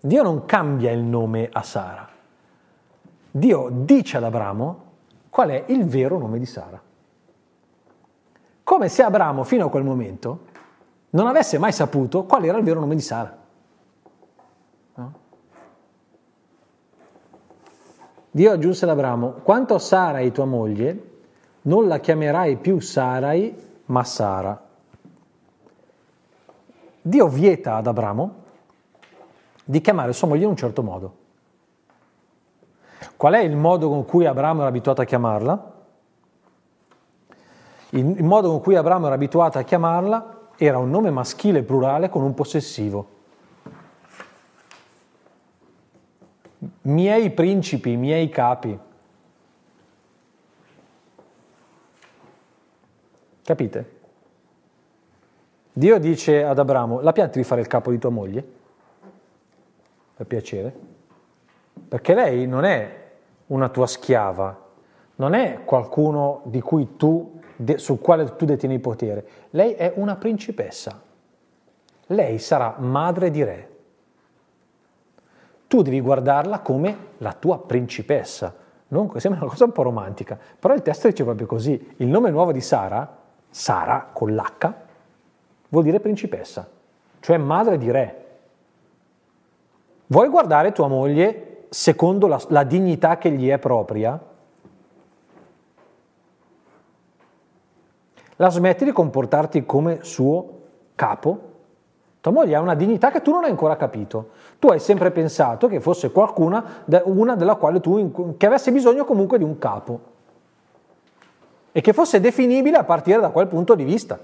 [0.00, 2.08] Dio non cambia il nome a Sara.
[3.30, 4.84] Dio dice ad Abramo
[5.28, 6.80] qual è il vero nome di Sara.
[8.64, 10.38] Come se Abramo fino a quel momento
[11.10, 13.44] non avesse mai saputo qual era il vero nome di Sara.
[18.36, 21.04] Dio aggiunse ad Abramo, quanto a Sarai tua moglie,
[21.62, 23.56] non la chiamerai più Sarai,
[23.86, 24.62] ma Sara.
[27.00, 28.34] Dio vieta ad Abramo
[29.64, 31.16] di chiamare sua moglie in un certo modo.
[33.16, 35.72] Qual è il modo con cui Abramo era abituato a chiamarla?
[37.88, 42.22] Il modo con cui Abramo era abituato a chiamarla era un nome maschile plurale con
[42.22, 43.14] un possessivo.
[46.86, 48.78] Miei principi, miei capi.
[53.42, 53.94] Capite?
[55.72, 58.44] Dio dice ad Abramo, la pianti di fare il capo di tua moglie?
[60.16, 60.74] Per piacere?
[61.88, 63.04] Perché lei non è
[63.48, 64.64] una tua schiava,
[65.16, 66.42] non è qualcuno
[66.96, 67.40] tu,
[67.76, 69.28] sul quale tu detieni il potere.
[69.50, 71.00] Lei è una principessa.
[72.06, 73.75] Lei sarà madre di re
[75.66, 78.54] tu devi guardarla come la tua principessa.
[78.88, 81.94] Non, sembra una cosa un po' romantica, però il testo dice proprio così.
[81.96, 83.16] Il nome nuovo di Sara,
[83.50, 84.74] Sara con l'H,
[85.68, 86.68] vuol dire principessa,
[87.20, 88.24] cioè madre di re.
[90.06, 94.18] Vuoi guardare tua moglie secondo la, la dignità che gli è propria?
[98.36, 100.60] La smetti di comportarti come suo
[100.94, 101.45] capo?
[102.26, 104.30] Tua moglie ha una dignità che tu non hai ancora capito.
[104.58, 109.38] Tu hai sempre pensato che fosse qualcuna, una della quale tu, che avesse bisogno comunque
[109.38, 110.00] di un capo
[111.70, 114.18] e che fosse definibile a partire da quel punto di vista.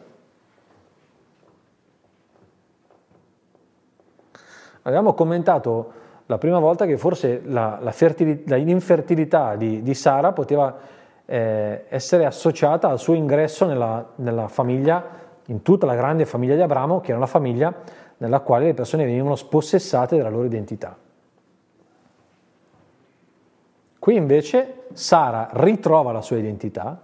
[4.82, 5.92] Abbiamo commentato
[6.26, 10.76] la prima volta che forse la, la fertili, l'infertilità di, di, Sara poteva
[11.24, 16.62] eh, essere associata al suo ingresso nella, nella famiglia in tutta la grande famiglia di
[16.62, 17.74] Abramo, che era una famiglia
[18.18, 20.96] nella quale le persone venivano spossessate della loro identità.
[23.98, 27.00] Qui invece Sara ritrova la sua identità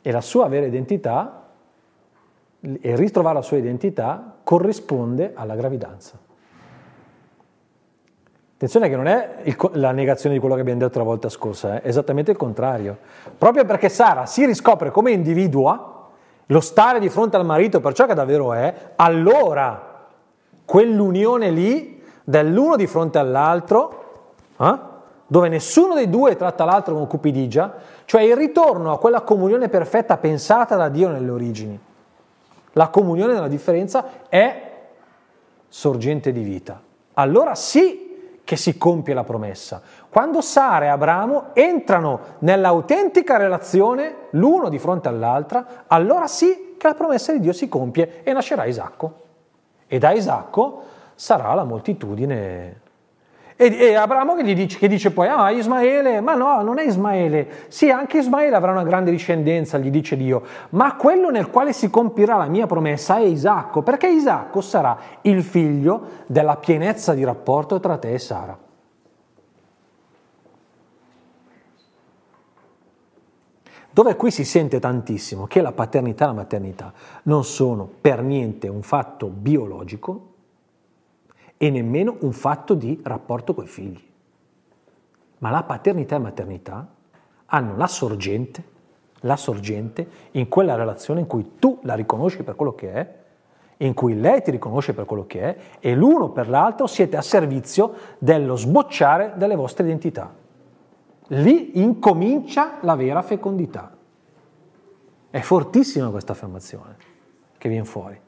[0.00, 1.48] e la sua vera identità
[2.60, 6.18] e ritrovare la sua identità corrisponde alla gravidanza.
[8.54, 11.74] Attenzione che non è il, la negazione di quello che abbiamo detto la volta scorsa,
[11.74, 11.82] eh?
[11.82, 12.96] è esattamente il contrario.
[13.36, 15.95] Proprio perché Sara si riscopre come individua,
[16.46, 20.08] lo stare di fronte al marito per ciò che davvero è, allora
[20.64, 24.78] quell'unione lì dell'uno di fronte all'altro, eh,
[25.26, 27.74] dove nessuno dei due tratta l'altro con cupidigia,
[28.04, 31.78] cioè il ritorno a quella comunione perfetta pensata da Dio nelle origini.
[32.72, 34.72] La comunione nella differenza è
[35.68, 36.80] sorgente di vita.
[37.14, 39.82] Allora sì che si compie la promessa.
[40.16, 46.94] Quando Sara e Abramo entrano nell'autentica relazione l'uno di fronte all'altra, allora sì che la
[46.94, 49.12] promessa di Dio si compie e nascerà Isacco.
[49.86, 52.80] E da Isacco sarà la moltitudine.
[53.56, 57.66] E, e Abramo che, dice, che dice poi, ah Ismaele, ma no, non è Ismaele,
[57.68, 61.90] sì anche Ismaele avrà una grande discendenza, gli dice Dio, ma quello nel quale si
[61.90, 67.78] compirà la mia promessa è Isacco, perché Isacco sarà il figlio della pienezza di rapporto
[67.80, 68.64] tra te e Sara.
[73.96, 76.92] Dove qui si sente tantissimo che la paternità e la maternità
[77.22, 80.34] non sono per niente un fatto biologico,
[81.56, 83.98] e nemmeno un fatto di rapporto con i figli.
[85.38, 86.86] Ma la paternità e maternità
[87.46, 88.62] hanno la sorgente,
[89.20, 93.14] la sorgente in quella relazione in cui tu la riconosci per quello che è,
[93.78, 97.22] in cui lei ti riconosce per quello che è e l'uno per l'altro siete a
[97.22, 100.44] servizio dello sbocciare delle vostre identità.
[101.28, 103.94] Lì incomincia la vera fecondità.
[105.30, 106.96] È fortissima questa affermazione
[107.58, 108.20] che viene fuori.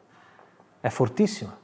[0.81, 1.57] È fortissima.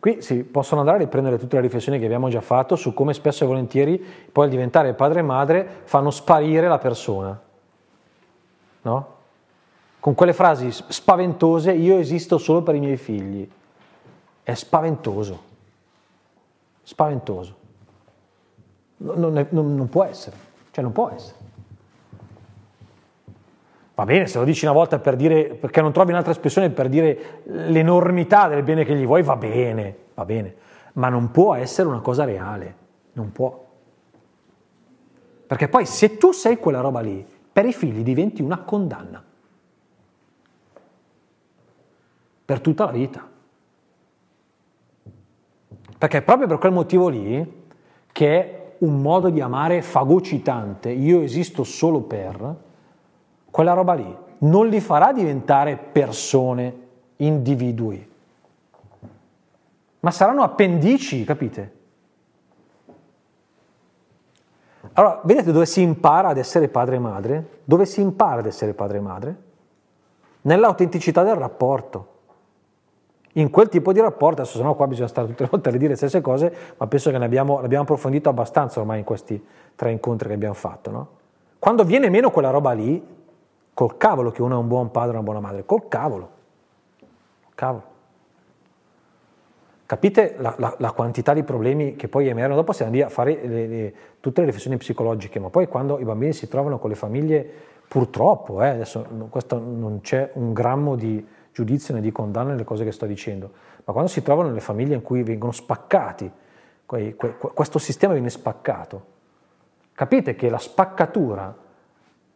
[0.00, 3.12] Qui si possono andare a riprendere tutte le riflessioni che abbiamo già fatto su come
[3.12, 3.98] spesso e volentieri
[4.30, 7.40] poi al diventare padre e madre fanno sparire la persona.
[8.82, 9.16] No?
[10.00, 13.48] Con quelle frasi spaventose, io esisto solo per i miei figli.
[14.42, 15.47] È spaventoso.
[16.88, 17.54] Spaventoso.
[18.96, 20.34] Non, è, non, non può essere.
[20.70, 21.36] Cioè non può essere.
[23.94, 26.88] Va bene, se lo dici una volta per dire, perché non trovi un'altra espressione per
[26.88, 30.54] dire l'enormità del bene che gli vuoi, va bene, va bene,
[30.94, 32.74] ma non può essere una cosa reale,
[33.12, 33.66] non può.
[35.46, 39.22] Perché poi se tu sei quella roba lì, per i figli diventi una condanna.
[42.46, 43.27] Per tutta la vita.
[45.98, 47.66] Perché è proprio per quel motivo lì
[48.12, 52.56] che è un modo di amare fagocitante, io esisto solo per,
[53.50, 56.86] quella roba lì non li farà diventare persone,
[57.16, 58.08] individui,
[60.00, 61.76] ma saranno appendici, capite?
[64.92, 67.60] Allora, vedete dove si impara ad essere padre e madre?
[67.64, 69.36] Dove si impara ad essere padre e madre?
[70.42, 72.16] Nell'autenticità del rapporto.
[73.38, 75.72] In quel tipo di rapporto, adesso se no qua bisogna stare tutte le volte a
[75.72, 79.42] ridire le stesse cose, ma penso che ne abbiamo, l'abbiamo approfondito abbastanza ormai in questi
[79.74, 80.90] tre incontri che abbiamo fatto.
[80.90, 81.08] No?
[81.58, 83.16] Quando viene meno quella roba lì,
[83.78, 86.28] Col cavolo che uno è un buon padre o una buona madre, col cavolo.
[87.54, 87.82] Cavolo.
[89.86, 92.56] Capite la, la, la, quantità di problemi che poi emergono?
[92.56, 96.04] Dopo si andrà a fare le, le, tutte le riflessioni psicologiche, ma poi quando i
[96.04, 97.48] bambini si trovano con le famiglie,
[97.86, 101.24] purtroppo, eh, adesso questo non c'è un grammo di
[101.58, 103.50] giudizio né di condanna nelle cose che sto dicendo,
[103.84, 106.30] ma quando si trovano nelle famiglie in cui vengono spaccati,
[106.86, 109.04] questo sistema viene spaccato,
[109.92, 111.52] capite che la spaccatura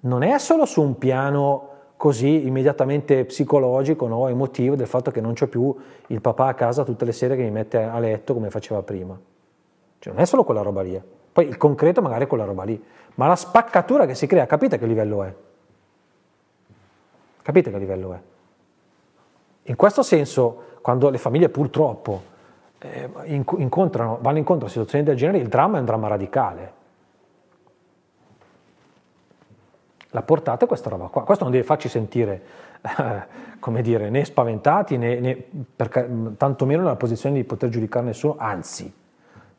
[0.00, 5.34] non è solo su un piano così immediatamente psicologico, no, emotivo, del fatto che non
[5.34, 5.72] c'è più
[6.08, 9.16] il papà a casa tutte le sere che mi mette a letto come faceva prima.
[10.00, 10.96] Cioè, non è solo quella roba lì.
[10.96, 11.02] Eh.
[11.32, 12.82] Poi il concreto magari è quella roba lì.
[13.14, 15.32] Ma la spaccatura che si crea, capite che livello è?
[17.40, 18.20] Capite che livello è?
[19.64, 22.30] In questo senso, quando le famiglie purtroppo
[22.78, 23.08] eh,
[23.56, 26.80] incontrano, vanno incontro a situazioni del genere, il dramma è un dramma radicale.
[30.10, 31.22] La portata è questa roba qua.
[31.22, 32.42] Questo non deve farci sentire,
[33.60, 35.42] come dire, né spaventati, né, né
[35.76, 35.88] per,
[36.36, 38.92] tantomeno nella posizione di poter giudicare nessuno, anzi,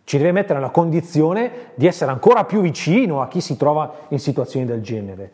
[0.04, 4.20] ci deve mettere nella condizione di essere ancora più vicino a chi si trova in
[4.20, 5.32] situazioni del genere.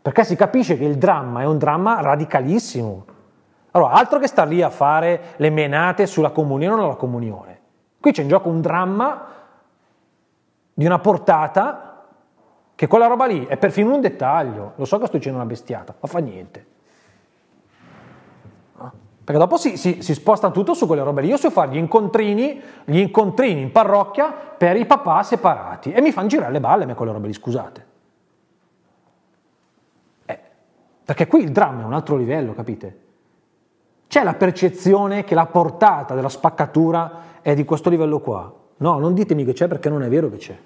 [0.00, 3.14] Perché si capisce che il dramma è un dramma radicalissimo.
[3.76, 7.60] Allora, altro che star lì a fare le menate sulla comunione o non la comunione.
[8.00, 9.26] Qui c'è in gioco un dramma
[10.72, 12.04] di una portata
[12.74, 14.72] che quella roba lì è perfino un dettaglio.
[14.76, 16.66] Lo so che sto dicendo una bestiata, ma fa niente.
[19.24, 21.28] Perché dopo si, si, si, sposta tutto su quelle robe lì.
[21.28, 26.12] Io so fare gli incontrini, gli incontrini in parrocchia per i papà separati e mi
[26.12, 27.86] fanno girare le balle a me quelle robe lì, scusate.
[30.24, 30.40] Eh,
[31.04, 33.04] perché qui il dramma è un altro livello, capite?
[34.08, 38.52] C'è la percezione che la portata della spaccatura è di questo livello qua.
[38.78, 40.58] No, non ditemi che c'è perché non è vero che c'è.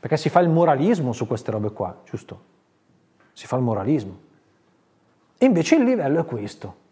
[0.00, 2.40] Perché si fa il moralismo su queste robe qua, giusto?
[3.32, 4.18] Si fa il moralismo.
[5.36, 6.86] E invece il livello è questo.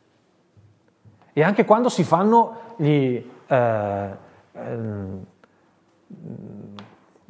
[1.32, 4.10] E anche quando si fanno gli, eh,
[4.52, 5.04] eh,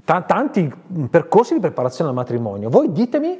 [0.05, 0.73] tanti
[1.11, 3.39] percorsi di preparazione al matrimonio, voi ditemi,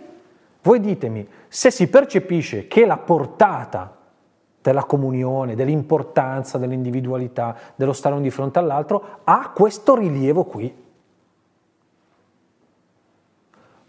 [0.63, 3.96] voi ditemi se si percepisce che la portata
[4.71, 10.85] della comunione, dell'importanza, dell'individualità, dello stare uno di fronte all'altro, ha questo rilievo qui.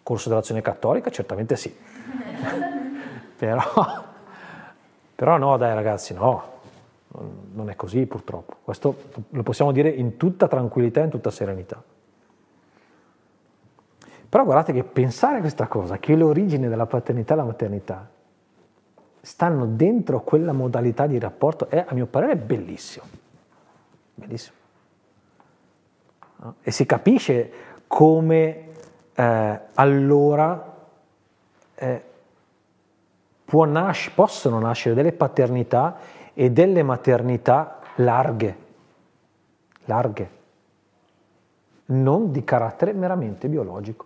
[0.03, 1.09] Corso dell'azione cattolica?
[1.09, 1.75] Certamente sì.
[3.37, 3.63] però,
[5.15, 6.55] però no, dai ragazzi, no
[7.53, 8.57] non è così purtroppo.
[8.63, 8.95] Questo
[9.29, 11.81] lo possiamo dire in tutta tranquillità in tutta serenità.
[14.29, 18.09] Però guardate che pensare a questa cosa, che l'origine della paternità e la maternità
[19.27, 23.05] stanno dentro quella modalità di rapporto, è a mio parere bellissimo.
[24.13, 24.55] Bellissimo.
[26.61, 27.51] E si capisce
[27.87, 28.69] come
[29.13, 30.75] eh, allora
[31.75, 32.03] eh,
[33.43, 35.97] nasc- possono nascere delle paternità
[36.33, 38.57] e delle maternità larghe,
[39.83, 40.29] larghe,
[41.87, 44.05] non di carattere meramente biologico.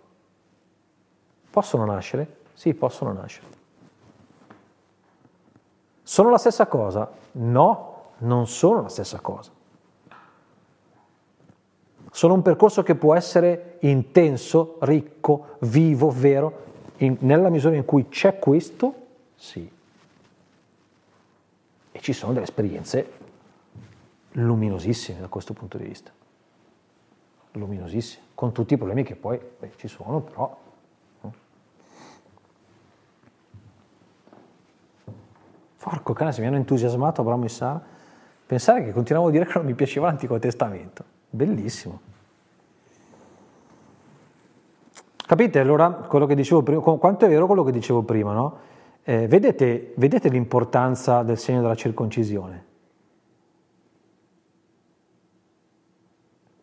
[1.48, 2.38] Possono nascere?
[2.54, 3.51] Sì, possono nascere.
[6.02, 7.10] Sono la stessa cosa?
[7.32, 9.50] No, non sono la stessa cosa.
[12.10, 16.64] Sono un percorso che può essere intenso, ricco, vivo, vero,
[16.98, 18.94] in, nella misura in cui c'è questo,
[19.34, 19.80] sì
[21.92, 23.20] e ci sono delle esperienze
[24.32, 26.10] luminosissime da questo punto di vista.
[27.52, 30.58] Luminosissime, con tutti i problemi che poi beh, ci sono, però.
[35.82, 37.82] Porco cane, se mi hanno entusiasmato Abramo e Sara.
[38.46, 41.04] Pensare che continuavo a dire che non mi piaceva l'Antico Testamento.
[41.28, 42.00] Bellissimo.
[45.26, 46.80] Capite allora quello che dicevo prima?
[46.80, 48.58] Quanto è vero quello che dicevo prima, no?
[49.02, 52.64] Eh, vedete, vedete l'importanza del segno della circoncisione?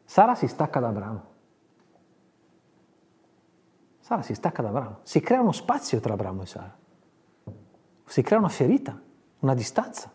[0.05, 1.23] Sara si stacca da Abramo.
[3.99, 4.99] Sara si stacca da Abramo.
[5.03, 6.77] Si crea uno spazio tra Abramo e Sara.
[8.05, 9.07] Si crea una ferita,
[9.39, 10.11] una distanza.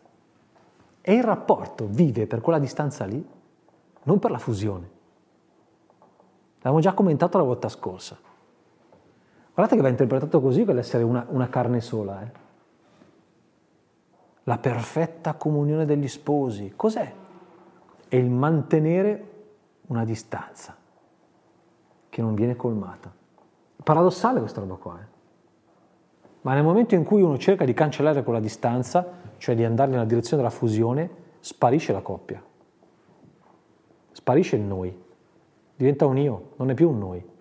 [1.01, 3.27] E il rapporto vive per quella distanza lì,
[4.05, 4.91] non per la fusione.
[6.57, 8.17] L'abbiamo già commentato la volta scorsa.
[9.53, 12.23] Guardate che va interpretato così quell'essere una, una carne sola.
[12.23, 12.31] Eh?
[14.45, 16.73] La perfetta comunione degli sposi.
[16.75, 17.13] Cos'è?
[18.09, 19.33] È il mantenere
[19.89, 20.75] una distanza
[22.09, 23.13] che non viene colmata.
[23.83, 24.99] Paradossale questa roba qua.
[25.01, 25.14] Eh?
[26.45, 29.07] Ma nel momento in cui uno cerca di cancellare quella distanza,
[29.39, 32.43] cioè di andare nella direzione della fusione, sparisce la coppia.
[34.13, 35.03] Sparisce il noi.
[35.77, 37.33] Diventa un io, non è più un noi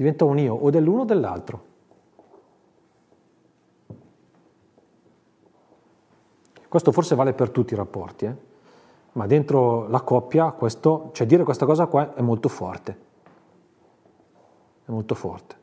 [0.00, 1.68] diventa un io o dell'uno o dell'altro.
[6.66, 8.34] Questo forse vale per tutti i rapporti, eh?
[9.12, 12.98] ma dentro la coppia questo, cioè dire questa cosa qua è molto forte.
[14.86, 15.58] È molto forte.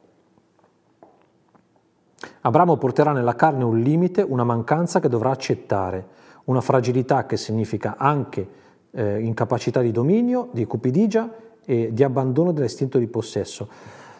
[2.41, 6.05] Abramo porterà nella carne un limite, una mancanza che dovrà accettare,
[6.45, 8.47] una fragilità che significa anche
[8.91, 11.29] eh, incapacità di dominio, di cupidigia
[11.65, 13.67] e di abbandono dell'istinto di possesso.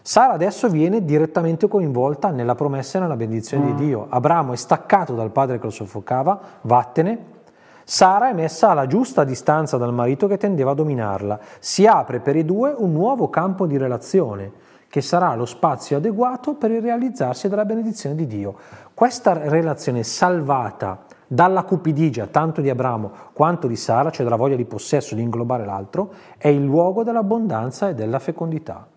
[0.02, 3.76] Sara adesso viene direttamente coinvolta nella promessa e nella benedizione mm.
[3.76, 4.08] di Dio.
[4.10, 7.36] Abramo è staccato dal padre che lo soffocava, vattene.
[7.84, 11.40] Sara è messa alla giusta distanza dal marito che tendeva a dominarla.
[11.60, 14.52] Si apre per i due un nuovo campo di relazione
[14.90, 18.56] che sarà lo spazio adeguato per il realizzarsi della benedizione di Dio.
[18.94, 24.66] Questa relazione salvata dalla cupidigia tanto di Abramo quanto di Sara, cioè dalla voglia di
[24.66, 28.88] possesso di inglobare l'altro, è il luogo dell'abbondanza e della fecondità.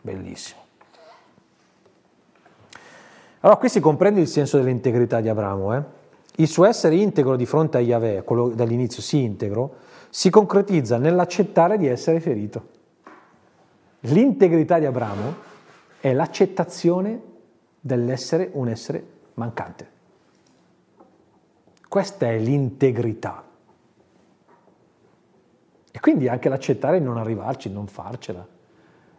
[0.00, 0.58] Bellissimo.
[3.40, 5.74] Allora qui si comprende il senso dell'integrità di Abramo.
[5.74, 5.82] Eh?
[6.36, 9.76] Il suo essere integro di fronte a Yahweh, quello dall'inizio sì integro,
[10.08, 12.78] si concretizza nell'accettare di essere ferito.
[14.04, 15.34] L'integrità di Abramo
[16.00, 17.20] è l'accettazione
[17.78, 19.98] dell'essere un essere mancante.
[21.86, 23.44] Questa è l'integrità.
[25.92, 28.46] E quindi anche l'accettare di non arrivarci, non farcela,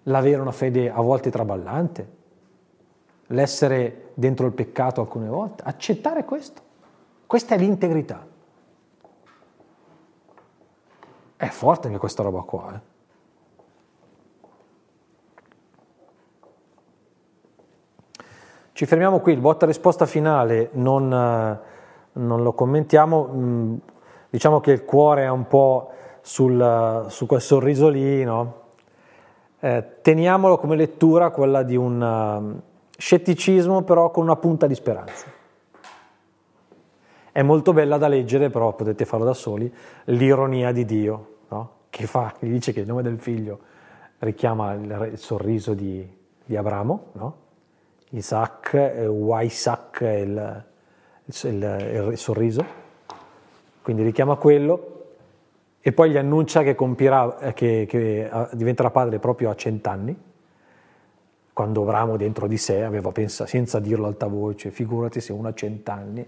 [0.04, 2.10] l'avere una fede a volte traballante,
[3.28, 6.62] l'essere dentro il peccato alcune volte, accettare questo.
[7.28, 8.26] Questa è l'integrità.
[11.36, 12.76] È forte anche questa roba qua.
[12.76, 12.91] Eh?
[18.82, 21.08] Ci fermiamo qui, il botta risposta finale non
[22.14, 23.76] non lo commentiamo, mm,
[24.32, 28.62] diciamo che il cuore è un po' sul, su quel sorriso lì, no?
[29.60, 32.62] eh, teniamolo come lettura quella di un uh,
[32.98, 35.28] scetticismo però con una punta di speranza.
[37.32, 39.72] È molto bella da leggere, però potete farlo da soli,
[40.06, 41.72] l'ironia di Dio, no?
[41.92, 43.60] che fa, gli dice che il nome del figlio
[44.18, 47.50] richiama il, il sorriso di, di Abramo, no?
[48.12, 50.64] Isaac, eh, Waisak è il,
[51.26, 52.66] il, il sorriso,
[53.82, 54.88] quindi richiama quello
[55.80, 60.16] e poi gli annuncia che, compirà, eh, che, che diventerà padre proprio a cent'anni,
[61.54, 65.54] quando Abramo dentro di sé aveva pensato, senza dirlo alta voce, figurati se uno ha
[65.54, 66.26] cent'anni,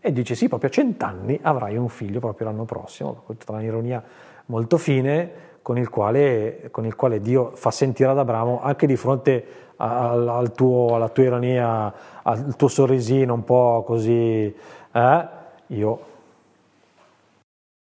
[0.00, 4.02] e dice sì, proprio a cent'anni avrai un figlio proprio l'anno prossimo, tutta un'ironia
[4.46, 8.96] molto fine con il, quale, con il quale Dio fa sentire ad Abramo anche di
[8.96, 9.44] fronte
[9.76, 14.54] al, al tuo, alla tua ironia, al tuo sorrisino un po' così,
[14.92, 15.28] eh,
[15.68, 16.12] io